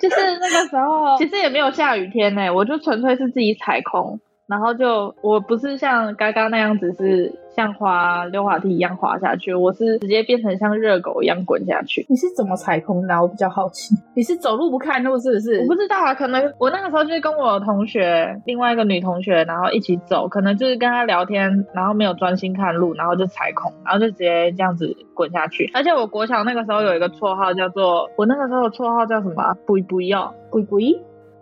[0.00, 4.18] 就是那个时候，其实也没有下雨天呢，我就纯粹是自己踩空。
[4.50, 12.04] 然后就我不是像刚刚那样子，是像滑溜滑梯一样滑下去，我是直接变成像热狗一样滚下去。
[12.08, 13.22] 你是怎么踩空的？
[13.22, 13.94] 我比较好奇。
[14.14, 15.60] 你是走路不看路是不是？
[15.60, 25.70] 我不知道啊，可能我那个时候就是跟我同学，另外一个女同学，然后一起走，可能就是跟她聊天，然后没有专心看路，然后就踩空，然后就直接这样子滚下去。
[25.74, 29.54] 而且我国小那个时候有一个绰号叫做，我那个时候的绰号叫什么？
[29.64, 30.78] 不不要，不不。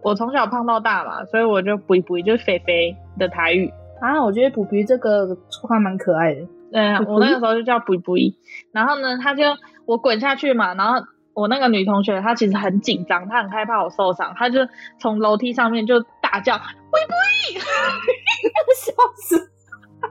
[0.02, 4.22] 我从小胖到大嘛，所以我就补补就是肥肥的台语啊。
[4.22, 6.40] 我觉得补补这个绰号蛮可爱的。
[6.70, 8.14] 对啊，我那个时候就叫补补。
[8.72, 9.42] 然后呢，他就
[9.86, 11.00] 我滚下去嘛，然后
[11.34, 14.60] 我那个女同学她其实很紧张，她很害怕我受伤，她就
[15.00, 17.14] 从楼梯上面就大叫补补，
[18.76, 19.38] 笑死！
[19.98, 20.06] 补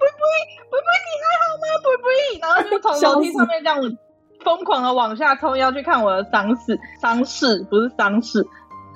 [0.00, 0.22] 补
[0.70, 1.64] 补补，你还好吗？
[1.82, 2.06] 补补，
[2.40, 3.78] 然后就从楼梯上面这样。
[4.44, 8.46] 疯狂的往下冲，要去看我的伤势，伤势不是丧事。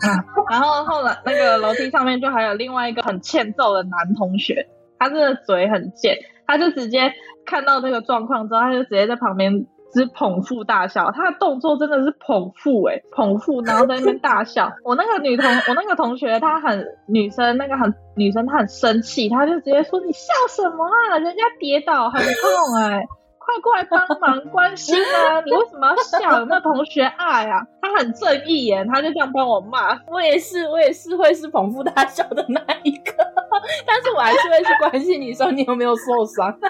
[0.48, 7.12] 然后后来那个楼梯上面就还有另外一个很欠揍的男同学，他真的嘴很贱，他就直接
[7.44, 14.70] 看到那个状况之后，他就直接在旁边只捧腹大笑，他的动作真的是捧腹哎、捧腹，然后在那边大笑。
[14.84, 21.18] 我那个女同，我那个同学，她很女生，那个很女生，她很生气，她就直接说：“你笑什么啊？
[21.18, 23.02] 人家跌倒很痛哎、
[23.48, 25.40] 快过来帮忙关心啊！
[25.40, 26.38] 你为什么要笑？
[26.40, 29.98] 有没有同学爱啊？”他很正义耶，他就这样帮我骂。
[30.06, 33.12] 我也是，我也是会是捧腹大笑的那一个，
[33.86, 36.54] 但是我还是会去关心你说你有没有受伤。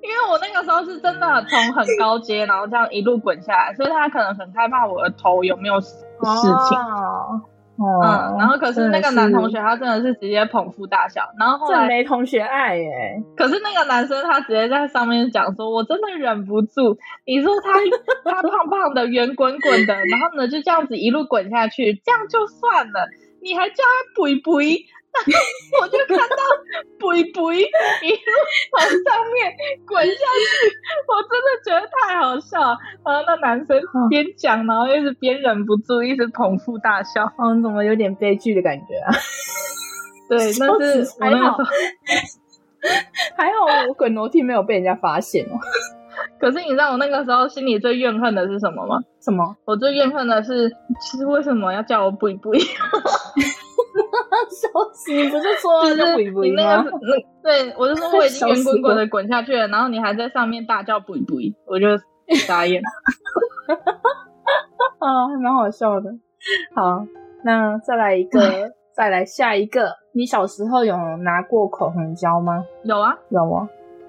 [0.00, 6.78] 因为我那个时候是真的从很高阶，然后这样一路滚下来，所以他可能很害怕我的头有没有事情。
[6.78, 7.40] 哦，
[7.78, 12.90] 嗯，然后可是那个男同学他真的是直接捧腹大笑，然后后来没同学爱耶。
[13.36, 17.72] 可是那个男生他直接在上面讲说：“我真的忍不住。”你说他
[18.28, 23.06] 他胖胖的圆滚滚的，然后呢就这样子一路滚下去，这样就算了，
[23.40, 24.84] 你还叫他肥肥。
[25.80, 26.36] 我就看到
[26.98, 28.32] 肥肥一路
[28.70, 29.52] 从上面
[29.86, 30.72] 滚下去，
[31.08, 32.76] 我真的觉得太好笑了。
[33.04, 37.30] 然后那男生边讲，然后一直边忍不住一直捧腹大笑。
[37.38, 39.12] 嗯，怎么有点悲剧的感觉啊？
[40.28, 41.56] 对， 那是还好，
[43.36, 45.58] 还好我滚楼梯没有被人家发现哦。
[46.40, 48.98] 可是你知道我那个时候心里最怨恨的是什么吗？
[49.20, 49.56] 什么？
[49.64, 50.68] 我最怨恨的是，
[51.00, 52.58] 其实为什么要叫我肥肥？
[54.48, 55.12] 笑死！
[55.12, 56.62] 你不是说就是肥肥吗？
[56.62, 56.90] 那个、
[57.42, 61.86] 对，我就说我已经 圆滚滚的滚下去了，然后你还在上面大叫“肥肥”，我就
[62.46, 62.82] 傻眼。
[64.98, 66.10] 啊， 还蛮好笑的。
[66.74, 67.04] 好，
[67.44, 68.40] 那再来一个，
[68.92, 69.92] 再来下一个。
[70.12, 72.64] 你小时候有拿过口红胶吗？
[72.82, 73.68] 有啊，有啊？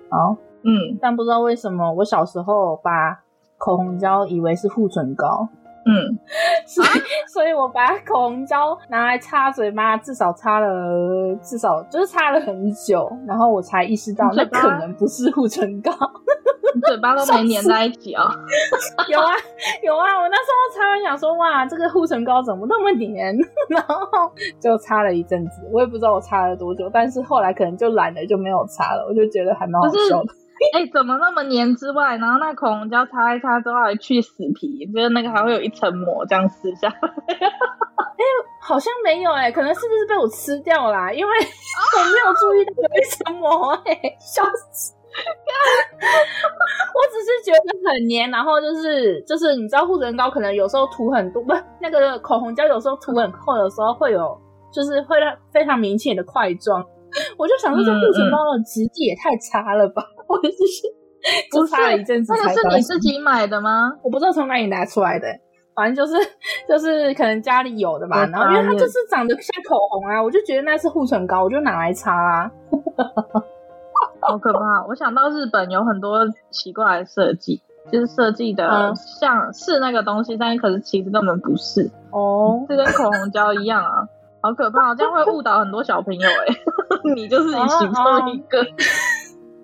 [0.10, 3.20] 好，嗯，但不知道为什么，我小时候把
[3.58, 5.48] 口红胶以为是护唇膏。
[5.86, 6.20] 嗯，
[6.68, 6.92] 所以，啊、
[7.34, 15.92] 所以我把口红胶拿来擦嘴巴，至少擦了，至少就是擦了很久，然后我才意识到那可能不是护唇膏，
[16.88, 18.30] 嘴巴都没粘在一起啊、哦。
[19.10, 19.34] 有啊，
[19.84, 23.36] 有啊，我那时候擦完想说，哇，这个护唇膏怎么那么黏？
[23.70, 29.06] 然后就擦了一阵子，我也不知道我擦了多久，但是后来可能就懒了，就没有擦了。
[29.08, 30.34] 我就觉得还蛮好笑的。
[30.76, 36.96] 哎、欸，怎么那么黏之外，然后那口红胶擦一擦之后还去死皮，就是那个还会有一层膜这样撕下来。
[37.00, 38.26] 哎、欸，
[38.62, 41.12] 好像没有哎、欸，可能是不是被我吃掉啦？
[41.14, 44.44] 因为我没有注意到有一层膜哎、欸，笑
[44.74, 44.94] 死！
[46.94, 54.40] 我只是觉得很黏，然后就是就是你知道护唇膏可能有时候涂很多，不，那个口红胶有时候涂很厚的时候会有，
[54.72, 56.86] 就是会让非常明显的块状。
[57.38, 60.04] 我就想说，这护唇膏的质地也太差了吧！
[60.30, 60.88] 我就是
[61.52, 62.40] 就擦了一阵子才。
[62.42, 63.92] 那个是你自己买的吗？
[64.02, 65.28] 我不知道从哪里拿出来的，
[65.76, 66.18] 反正就是
[66.68, 68.26] 就是可能家里有的吧。
[68.28, 72.52] 然后因为它就是长得像口红啊，我就觉得那是护唇膏，我就拿来擦啊。
[74.22, 74.86] 好可怕！
[74.88, 76.20] 我想到日本有很多
[76.52, 77.62] 奇怪的设计，
[77.92, 84.08] 就是设计的像是那个东西，但是可是其实根本不是哦，这跟口红胶一样啊。
[84.42, 86.62] 好可怕，这样会误导很多小朋友哎、欸！
[87.16, 88.62] 你就是其中一个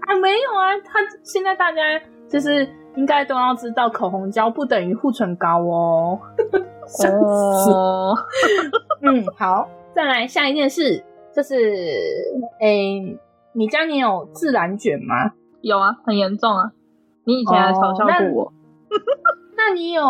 [0.07, 0.15] 啊？
[0.21, 1.81] 没有啊，他现在大家
[2.29, 6.19] 就是应该都要知道，口红胶不等于护唇膏哦。
[7.73, 8.15] 哦，
[9.01, 11.03] 嗯，好，再来下一件事，
[11.35, 11.55] 就是
[12.59, 13.19] 哎、欸，
[13.53, 15.33] 你家你有自然卷吗？
[15.61, 16.71] 有啊，很严重啊！
[17.23, 18.53] 你以前还嘲笑过我。
[19.57, 20.03] 那， 那你有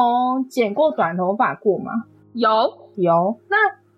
[0.49, 1.91] 剪过短头发过吗？
[2.33, 2.49] 有，
[2.97, 3.39] 有。
[3.49, 3.55] 那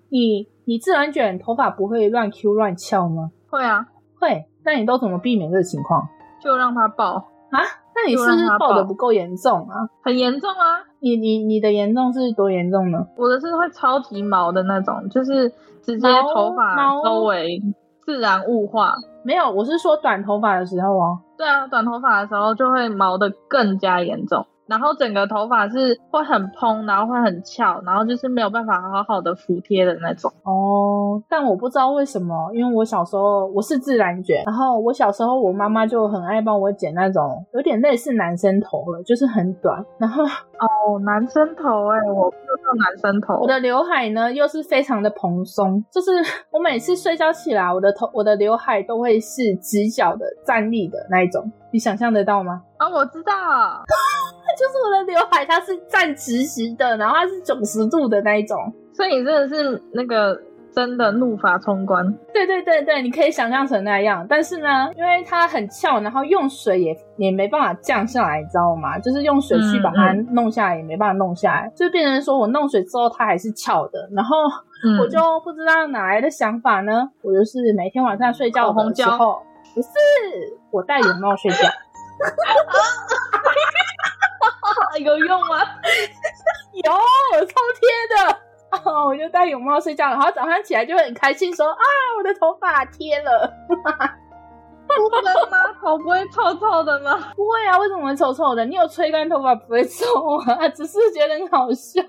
[0.10, 0.48] 你？
[0.70, 3.32] 你自然卷头发不会乱 Q 乱翘吗？
[3.50, 3.88] 会啊，
[4.20, 4.46] 会。
[4.68, 6.06] 那你都怎么避免这个情况？
[6.44, 7.14] 就让它爆
[7.52, 7.64] 啊？
[7.96, 9.88] 那你是不是爆的不够严重啊？
[10.04, 10.84] 很严重啊！
[11.00, 13.00] 你你你的严重是多严重呢？
[13.16, 15.50] 我的是会超级毛的那种，就是
[15.82, 17.62] 直接头发周围
[18.06, 18.94] 自然雾化。
[19.24, 21.18] 没有，我是说短头发的时候哦。
[21.38, 24.46] 对啊，短头发的时候就会毛的更加严重。
[24.68, 30.32] 然后整个头发是会很蓬，然后会很翘，然后就是没有办法好好的服帖的那种。
[30.44, 39.84] 哦，但我不知道为什么，因为我小时候我是自然卷，然后我小时候我妈妈就很爱帮我剪那种有点类似男生头了，就是很短。
[39.98, 43.40] 然后哦，男生头哎，我不知道男生头。
[43.42, 46.12] 我的刘海呢又是非常的蓬松，就是
[46.52, 52.64] 我每次睡觉起来，我的头我的刘海都会是直角的站立的那一种，你想象得到吗？
[52.78, 53.34] 啊、哦，我知道。
[54.58, 58.58] 就是我的刘海，它是站直直的，然后它是九十度的那一种，
[58.94, 60.36] 所以你真的是那个
[60.74, 62.12] 真的怒发冲冠。
[62.34, 64.26] 对对对对，你可以想象成那样。
[64.28, 68.98] 但是呢，因为它很翘，然后用水也也没办法降下来，你知道吗？
[68.98, 74.10] 就是用水去把它弄下来，也没办法弄下来，嗯嗯、就变成说我弄水之后它还是翘的。
[74.12, 74.36] 然后
[75.00, 79.42] 我就不知道哪来的想法呢，我就是每天晚上睡觉的时候，
[79.76, 79.90] 不是
[80.72, 81.58] 我戴眼帽睡觉。
[85.04, 85.58] 有用吗？
[86.86, 88.38] 有，我超贴的。
[89.06, 91.84] 我就戴泳帽睡觉，然后早上起来就很开心，说啊，
[92.18, 93.54] 我的头发贴了。
[94.88, 95.58] 不能吗？
[95.82, 97.32] 头不会臭臭的吗？
[97.36, 98.66] 不会啊，为什么会臭臭的？
[98.66, 100.06] 你有吹干头发不会臭
[100.48, 100.68] 啊？
[100.70, 102.02] 只是觉得很好笑。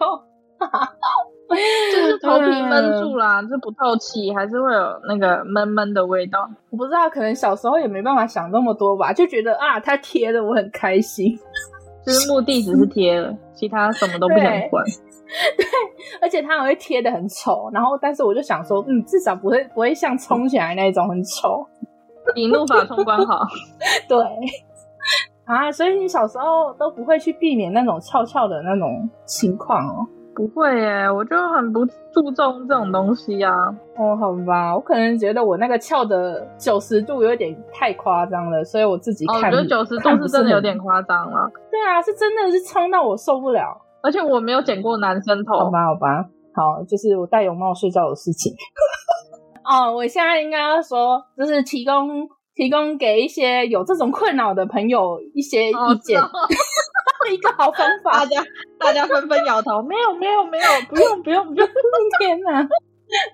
[1.91, 6.49] 就是头皮闷住啦，就不透气，还是会有那个闷闷的味道。
[6.71, 11.39] 我不知道，可能小时候也没办法想那么多吧，就觉得啊，它贴的，我很开心。
[12.09, 14.85] 就是目的只是贴了，其他什么都不想管。
[15.59, 15.67] 对，
[16.23, 21.67] 而且它还会贴的很丑，然后但是我就想说，嗯，至少不会不会像冲起来那种很丑。
[22.35, 23.47] 引路法冲关好。
[24.09, 24.19] 对
[25.45, 30.07] 啊，所以你小时候都不会去避免那种翘翘的那种情况哦。
[30.39, 33.53] 不会耶，我就很不注重这种东西啊。
[33.97, 41.51] 哦，好吧，我可能觉得我那个翘的九十度有点太夸张了，所以我自己看，哦、我觉得九十度是真的有点夸张了。
[41.73, 43.77] 对啊，是真的是冲到我受不了。
[44.01, 45.59] 而且我没有剪过男生头。
[45.59, 46.25] 好吧，好吧，
[46.55, 48.53] 好，就是我戴泳帽睡觉的事情。
[49.69, 52.29] 哦，我现在应该要说，就是提供
[52.59, 56.21] 提供给一些有这种困扰的朋友一些意见。
[56.21, 56.29] 哦。
[57.31, 58.43] 一个好方法，大家
[58.79, 61.69] 大家纷纷摇头，没有没有没有，不用不用不用，
[62.19, 62.63] 天哪，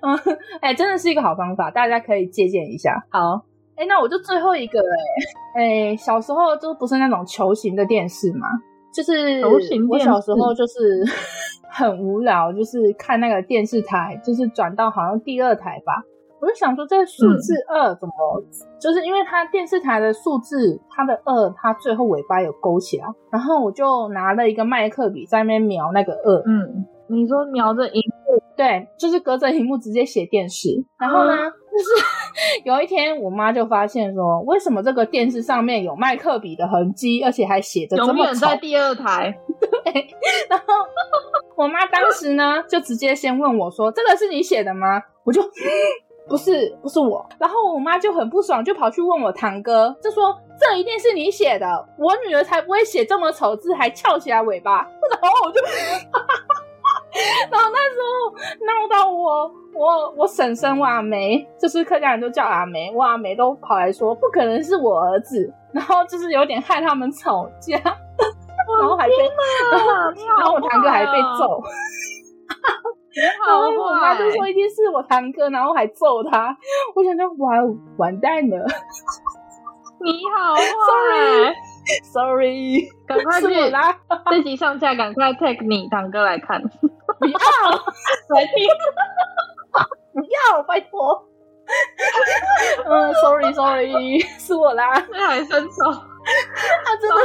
[0.01, 3.01] 嗯，哎、欸，真的是一个好方法，大家可以借鉴一下。
[3.09, 3.45] 好，
[3.77, 8.47] 哎、欸，那我就最后一个、欸，哎，哎，小时候就不是那种球形的电视嘛，
[8.93, 11.05] 就是球形，我小时候就是
[11.71, 16.03] 很无聊，就是看那个电视台，就是转到好像第二台吧。
[16.41, 18.13] 我就想说，这个数字二怎么？
[18.39, 18.45] 嗯、
[18.79, 23.05] 就是因为它电视台的数字，它的二，它最后尾巴有勾起来。
[23.31, 26.43] 然后我就拿了一个麦克笔在那边描那个二。
[26.45, 28.43] 嗯，你说描着荧幕？
[28.55, 30.69] 对，就是隔着荧幕直接写电视。
[30.99, 38.15] 然后呢，嗯、就是 有一天我妈就发现说，为什么这个电视上面有麦克笔的痕迹，而且还写着这么丑？
[38.15, 39.35] 永远在第二台。
[39.59, 40.07] 对。
[40.49, 40.65] 然后
[41.55, 45.41] 我妈当时呢，就直接先问我说：“这个是你写的吗？”我就。
[46.27, 47.25] 不是，不是我。
[47.37, 51.67] 然后我妈就很不爽，就跑去问我堂哥，就说这一定是你写的，
[51.97, 54.77] 我女儿才不会写这么丑字，还翘起来尾巴。
[55.21, 55.61] 然后我就，
[57.51, 67.77] 然后那时候闹到我，我我婶婶我阿梅，就是客家人都叫阿梅，我阿梅都跑来说不可能是我儿子，然后就是有点害他们吵架，
[68.79, 69.15] 然后还被，
[69.71, 69.87] 然后，
[70.39, 71.61] 然后我堂哥还被揍。
[73.15, 76.55] 然后我妈就说一定是我堂哥，然后还揍他。
[76.95, 77.61] 我想说完
[77.97, 78.65] 完蛋了，
[80.01, 80.55] 你好
[82.13, 83.97] ，sorry，sorry，赶快去啦！
[84.29, 87.37] 这集上架，赶快 take 你堂哥来看，不要
[88.29, 88.67] 来听，
[90.13, 91.25] 不要拜托。
[92.85, 95.91] 嗯，sorry，sorry，是我啦，那还伸手。
[96.83, 97.15] 他真的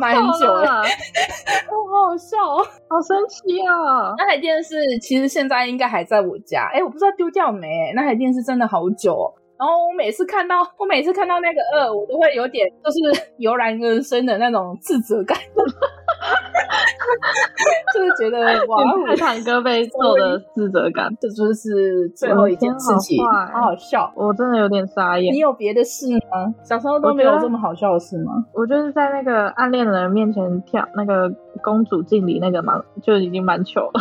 [0.00, 4.14] 蛮久了，好好笑哦，好生气啊！
[4.16, 7.92] 那台电视其实现在应该还在我家，哎，我不知道丢掉没？
[7.94, 9.34] 那台电视真的好久哦。
[9.58, 12.98] 然后我每次看到，我每次看到那个二，我都会有点就是
[13.38, 15.36] 油然而生的那种自责感，
[17.94, 18.38] 就是觉得
[18.68, 25.32] 哇，我堂哥被揍的自责感，这就是最后一件事情，好，好好笑，我真的有点傻眼。
[25.32, 26.54] 你有别的事吗？
[26.62, 28.32] 小时候都没有这么好笑的事吗？
[28.52, 31.30] 我，我就是在那个暗恋的人面前跳那个
[31.62, 34.00] 公主敬礼那个嘛，就已经蛮糗了。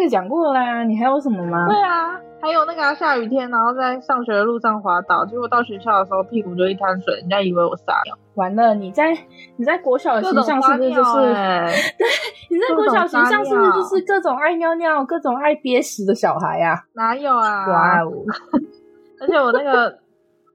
[0.00, 1.68] 那个讲过了啦，你还有什么吗？
[1.68, 2.18] 对啊。
[2.42, 8.18] 还有那个、啊、下雨天，然后在上学的路上滑倒，结果到学校的时候屁股就一滩水，人家以为我傻了。
[8.34, 9.12] 完了，你在
[9.56, 11.18] 你在国小的形象是不是就是？
[11.34, 12.06] 欸、对，
[12.48, 16.80] 你在国小形象是不是就是各种爱尿尿、各种爱憋屎的小孩啊？
[16.94, 17.68] 哪有啊？
[17.68, 18.10] 哇哦！
[19.20, 19.98] 而且我那个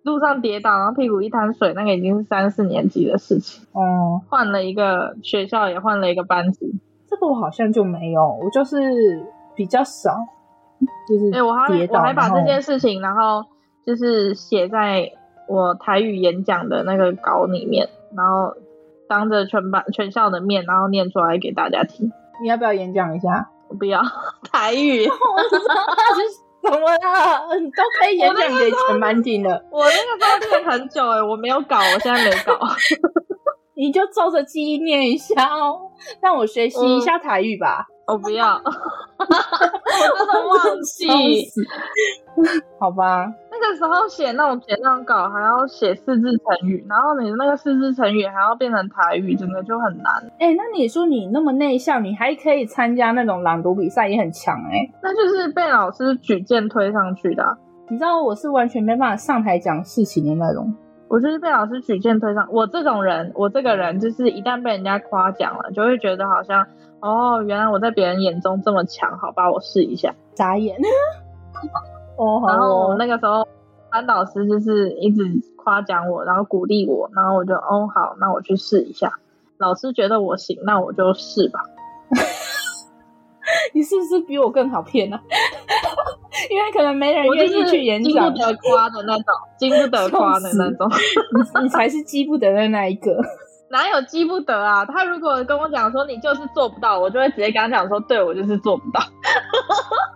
[0.02, 3.64] 路上跌倒，然后屁股一滩水，那个已经是三四年级的事情。
[3.74, 6.74] 哦、嗯，换了一个学校，也换了一个班级。
[7.08, 9.24] 这个我好像就没有，我就是
[9.56, 10.12] 比较少。
[11.08, 13.43] 就是哎、欸，我还我还把这件事情，然后
[13.86, 15.10] 就是写在
[15.47, 18.53] 我台语演讲的那个稿里面，然后
[19.08, 22.12] 当着全班全校的面，然后念出来给大家听。
[22.41, 23.49] 你要不要演讲一下？
[23.68, 24.01] 我不要
[24.51, 25.06] 台语，
[26.62, 27.56] 怎么了？
[27.60, 29.66] 你都可以演讲给全班听的。
[29.72, 32.60] 我那个时候练很久哎，我没有搞，我现在没搞。
[33.76, 35.89] 你就照着记忆念一下哦，
[36.22, 37.88] 让我学习一下台语吧。
[38.08, 41.08] 我不要， 我真的忘记。
[42.78, 50.14] 好吧，那个时候写那种简章稿还要写四字成语，然后你那个四字成语还要变成台语，真的就很难。
[50.39, 54.91] 哎、欸，那你说你那么内向，你还可以参加那种朗读比赛，也很强哎、欸。
[55.01, 57.58] 那就是被老师举荐推上去的、啊。
[57.88, 60.76] 你知道我是完全没办法上台讲事情的那种。
[61.16, 62.45] 我就是被老师举荐推上。
[62.51, 66.68] 我这种人，我这个人就是一旦被人家夸奖了，就会觉得好像
[66.99, 70.13] 哦，原来我在别人眼中这么强，好吧，我试一下。
[70.34, 70.76] 眨眼。
[72.20, 73.47] 哦，然后我那个时候
[73.89, 75.24] 班导师就是一直
[75.55, 79.13] 夸奖我，然后鼓励我，然后我就哦好，那我去试一下。
[79.57, 81.61] 老师觉得我行，那我就试吧。
[83.74, 85.24] 你是不是比我更好骗呢、啊？
[86.50, 89.26] 因为可能没人愿意去演讲，经不得 夸的那种，
[89.58, 90.88] 经不得夸的那种。
[91.60, 93.18] 你你才是积不得的那一个。
[93.70, 94.86] 哪有积不得啊？
[94.86, 99.02] 他如果跟我讲说你就是做不到，我就会直接跟他讲说，对，我就是做不到。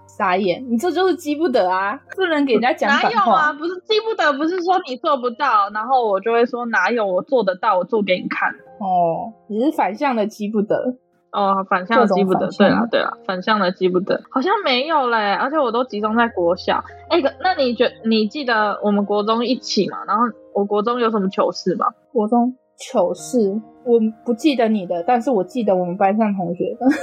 [0.07, 1.97] 傻眼，你这就是积不得啊！
[2.15, 2.89] 不能给人家讲。
[2.89, 3.51] 哪有啊？
[3.53, 8.49] 不是激不得，不是说你做不到，然后我就会说哪有，我做得到，我做给你看。
[8.79, 10.95] 哦，你是反向的激不得。
[11.31, 12.47] 哦，反向的记不得。
[12.57, 15.33] 对啊，对啊，反向的记不得，好像没有嘞。
[15.33, 16.83] 而且我都集中在国小。
[17.09, 19.97] 哎，那你觉你记得我们国中一起嘛？
[20.07, 20.23] 然后
[20.53, 21.87] 我国中有什么糗事吗？
[22.11, 26.85] 国中糗事，我不记得你的，但是我记得我们班上同学的。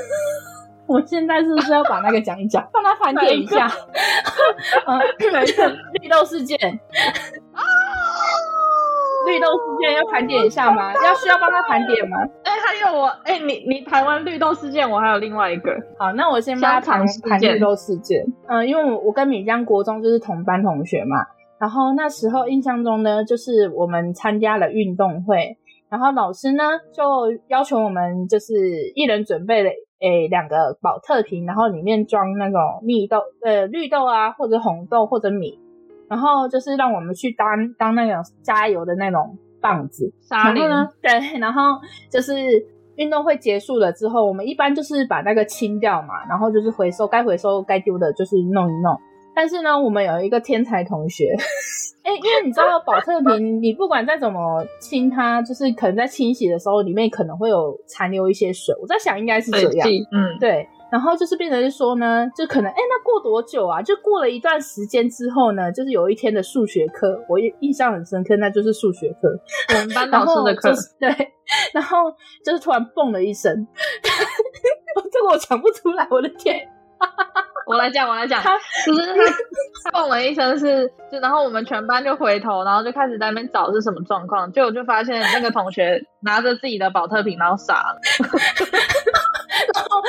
[0.88, 3.66] 我现在是不是要把那个讲一讲，帮他盘点一下？
[4.86, 4.98] 嗯，
[6.00, 6.56] 绿豆事件
[7.52, 7.60] 啊，
[9.26, 10.92] 绿豆事件要盘点一下吗？
[11.04, 12.16] 要需要帮他盘点吗？
[12.44, 15.72] 哎、欸，还有我，哎、欸，你你谈完绿豆事件，我还有另外一个。
[15.98, 18.24] 好，那我先帮他盘盘绿豆事件。
[18.48, 21.26] 嗯，因为我我跟米浆国中就是同班同学嘛，
[21.58, 25.56] 然后那时候印象中呢，就是我们参加了运动会，
[25.90, 26.62] 然后老师呢
[26.94, 27.02] 就
[27.48, 28.54] 要求我们就是
[28.94, 29.70] 一人准备了。
[29.98, 35.58] 诶，两个保特瓶，然后里面装那种蜜豆，呃，绿豆啊，或者红豆或者米，
[36.08, 37.46] 然后就是让我们去当
[37.78, 40.12] 当那种加油的那种棒子。
[40.30, 41.80] 然后呢，对，然后
[42.10, 42.34] 就是
[42.96, 48.96] 运动会结束了之后，我们一般就是把那个清掉嘛，然后就是回收该回收该丢的，就是弄一弄。
[49.34, 51.36] 但是呢，我们有一个天才同学。
[52.02, 58.72] 哎、欸，因为你知道保特瓶，你不管再怎么清它，就是可能在清洗的时候，里面可能会有残留一些水。
[58.80, 59.88] 我在想，应该是这样。
[60.12, 60.66] 嗯，对。
[60.90, 63.82] 然后就是变成是说呢，就可能哎、欸，那过多久啊？
[63.82, 69.28] 就过了一段时间之后呢，就是有一天的数学课，我印象很深刻，那就是数学课，
[69.74, 70.88] 我们班老师的课、就是。
[70.98, 71.32] 对。
[71.72, 72.10] 然后
[72.44, 73.54] 就是突然蹦了一声，
[75.12, 76.68] 这个我讲不出来，我的天！
[77.66, 79.14] 我来讲，我来讲，他就是
[79.84, 88.00] 他蹦了一声，是就然后我们全班就回头，然后就开始在那边找是什么状况，结果就发现那个同学拿着自己的保特瓶，然后傻了，
[89.74, 90.02] 然后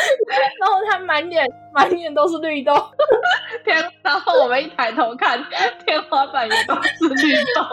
[0.59, 2.73] 然后他满脸满脸都是绿豆，
[3.63, 5.43] 天，然后我们一抬头看，
[5.85, 7.63] 天花板也都是绿豆。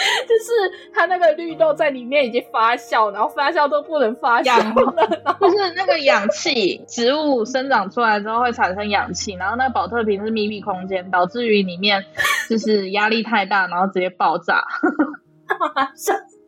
[0.26, 0.50] 就是
[0.94, 5.36] 他那个绿豆在里面已经发酵，然后发酵都不能发酵了。
[5.38, 12.02] 就是那个氧气，植物生长出来之后会产生氧气，然后那个保特瓶是密闭空间，导致于里面
[12.48, 14.64] 就是压力太大，然后直接爆炸。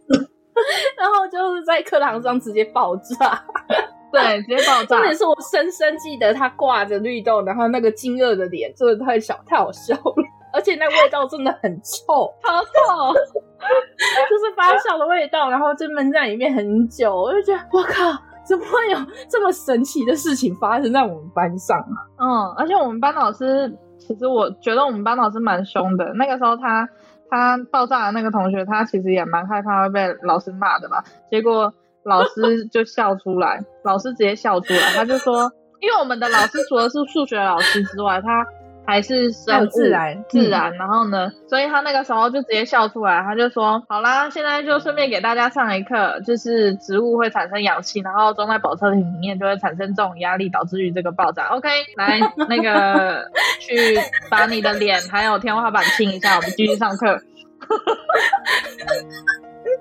[0.99, 3.43] 然后就是在课堂上直接爆炸，
[4.13, 4.97] 对，直接爆炸。
[4.97, 10.25] 重点是我深深记得他挂着绿豆，然后那个惊愕的脸，真的太小，太好笑了。
[10.55, 18.13] 而且那味道真的很臭，好臭，就是发酵的味道，然后就闷在里面很久，我就觉得我靠，
[18.45, 18.99] 怎么会有
[19.31, 21.97] 这么神奇的事情发生在我们班上啊？
[22.21, 26.05] 嗯，而且我们班老师，其实我觉得我们班老师蛮凶的。
[26.17, 26.87] 那个时候他
[27.33, 31.03] 他爆炸的那个同学，他其实也蛮害怕会被老师骂的吧？
[31.31, 31.73] 结果
[32.05, 38.47] 老师就笑出来，老师直接笑出来，他就说，因为我们的老师除了是数学老师之外，他。
[38.85, 51.45] 还是生物自然自然，然后呢，所以他那个时候就直接笑出来，他就说：“好啦，现在就顺便给大家上一课，就是植物会产生氧气，然后装在保特瓶里面就会产生这种压力，导致于这个爆炸。
[51.47, 52.19] ”OK， 来
[52.49, 53.25] 那个
[53.61, 57.07] 去把你的脸还有天花板清一下，我们继续上课。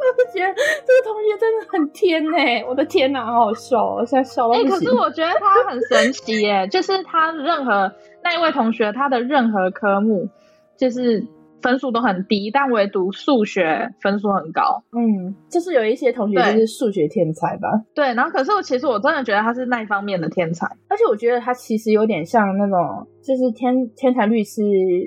[0.01, 4.65] 我觉得这个同学真的很天哎，我的天哪，好好笑，我现在笑到不行。
[4.65, 7.91] 哎、欸，可是我觉得他很神奇耶，就是他任何
[8.23, 10.29] 那一位同学，他的任何科目
[10.77, 11.25] 就是。
[11.61, 14.83] 分数都很低，但唯独数学分数很高。
[14.97, 17.69] 嗯，就是有一些同学就是数学天才吧。
[17.93, 24.63] 对，然后可是我其实我真的觉得他是那一方面的天才，而且我觉得他其实有点像那种就是天天才律师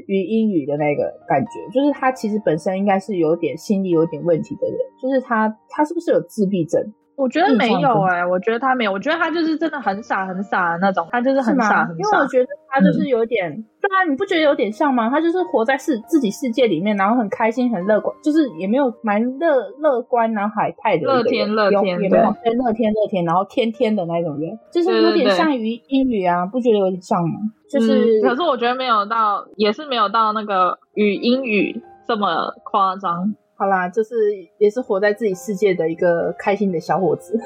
[0.06, 6.80] 与英语的那个感觉，就是他其实本身应该是有点心理有点问题的人，就是他他是不是有自闭症？
[7.16, 11.92] 我觉得没有哎、欸，我觉得他没有，我觉得他就是真的很傻很傻的那种，他就是很傻很傻。
[11.96, 15.08] 因为我觉得他就是有点，嗯、对啊，你不觉得有点像吗？
[15.08, 22.32] 他就是活在世自己世界里面，然后很开心很乐观，就是也没有蛮乐乐观然后海派的乐天乐天对乐
[22.72, 27.38] 天乐天，然后天天的那种人，就是有点像于英语啊，不觉得有点像吗？
[27.70, 31.82] 就是、嗯，可是我觉得没有到，也是没有到那个语英语。
[32.06, 33.34] 这么夸张。
[33.57, 34.14] 好啦，就是
[34.59, 37.38] 也是活在自己世界的一个开心的小伙子。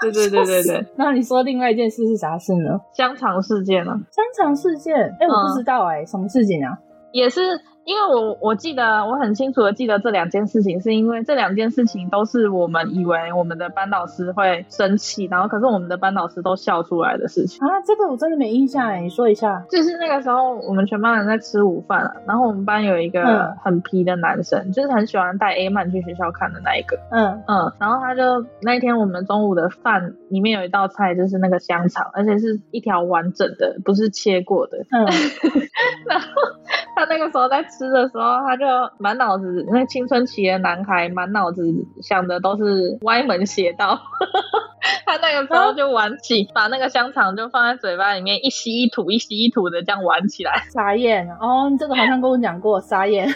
[0.00, 0.86] 对对对对对。
[0.96, 2.80] 那你说另外一件事是啥事呢？
[2.92, 3.92] 香肠事件呢？
[4.10, 4.96] 香肠事件？
[5.20, 6.78] 哎、欸，我不知道哎、欸，嗯、什么事情啊？
[7.12, 7.40] 也是。
[7.88, 17.80] 因为我我记得我很清楚的记得这两件事情，是因为这两件事情都是我们以为我们的班导师会生气，然后可是我们的班导师都笑出来的事情啊。
[17.86, 19.64] 这个我真的没印象哎，你说一下。
[19.70, 26.98] 就是那个时候我们全班人在吃午饭，然后我们班有一个很皮的男生，嗯、就是很喜欢带 A 曼去学校看的那一个。
[27.10, 34.76] 嗯嗯，然后他就那一天我们中午的饭里面有一道菜就是那个香肠，而且是一条完整的，不是切过的。
[34.90, 35.06] 嗯，
[36.06, 36.26] 然后
[36.98, 38.58] 他那个时候在吃的时候，他。
[38.58, 38.64] 就
[38.98, 41.62] 满脑子，那青春期的男孩满脑子
[42.02, 43.96] 想的都是歪门邪道。
[45.06, 50.64] 他那个时候就玩起，把那个香肠就放在嘴巴里面一吸一吐，一吸一吐的这样玩起来。
[50.70, 53.28] 傻眼哦，你这个好像跟我讲过，傻眼。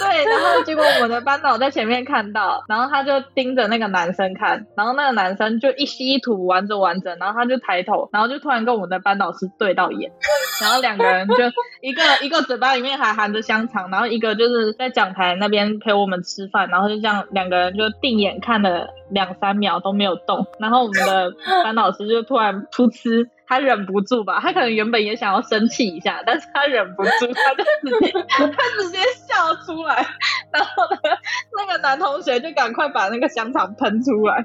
[0.00, 10.10] 对，然后结果我们的班导在前面看到，然后他就盯着那个男生看，然后那个男生就一吸一吐玩着玩着，然后他就抬头，然后就突然跟我们的班导师对到眼，
[10.60, 11.34] 然后两个人就
[11.80, 21.32] 一个一个嘴巴里面还含着香肠，然后一个就是在讲台那边陪我们吃饭，然后就这样两个人就定眼看了两三秒都没有动，然后我们的
[21.62, 23.28] 班导师就突然噗嗤。
[23.52, 28.98] 他忍不住吧，他可能原本也想要生气一下，但是他忍不住，他就直接 他直接
[29.28, 29.96] 笑出来，
[30.50, 31.16] 然后呢，
[31.56, 34.44] 那个男同学就赶快把那个香肠喷出来，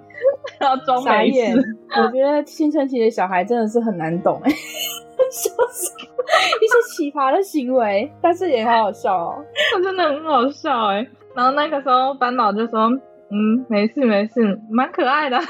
[0.59, 1.63] 然后装没事。
[1.95, 5.91] 我觉得青春期的小孩真的是很难懂哎， 就是
[6.61, 9.35] 一些奇葩的行为，但是也很好笑哦，
[9.73, 11.07] 他 真的很好笑哎。
[11.35, 12.89] 然后那个时候班导就说
[13.29, 15.37] ：“嗯，没事没事，蛮可爱的。”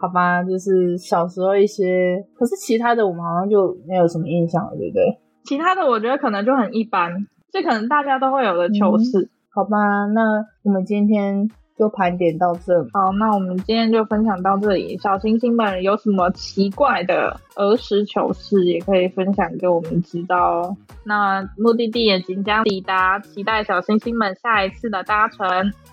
[0.00, 5.18] 好吧，就是小时候一些，可是其他的我们好像就没有什么印象了，对不对？
[5.44, 9.20] 其他的我觉得可能就很一般，这可能大家都会有的糗事。
[9.20, 9.76] 嗯，好吧，
[10.14, 12.82] 那我们今天就盘点到这。
[12.92, 14.96] 好，那我们今天就分享到这里。
[14.98, 20.76] 小星星们有什么奇怪的儿时糗事，也可以分享给我们知道哦。
[21.04, 25.46] 那目的地也即将抵达，期待小星星们下一次的搭乘。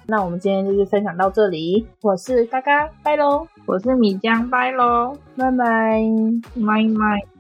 [0.10, 3.46] 那我们今天就是分享到这里，我是嘎嘎，拜喽！
[3.66, 5.14] 我是米江，拜喽！
[5.36, 6.02] 拜拜，
[6.56, 7.37] 拜拜。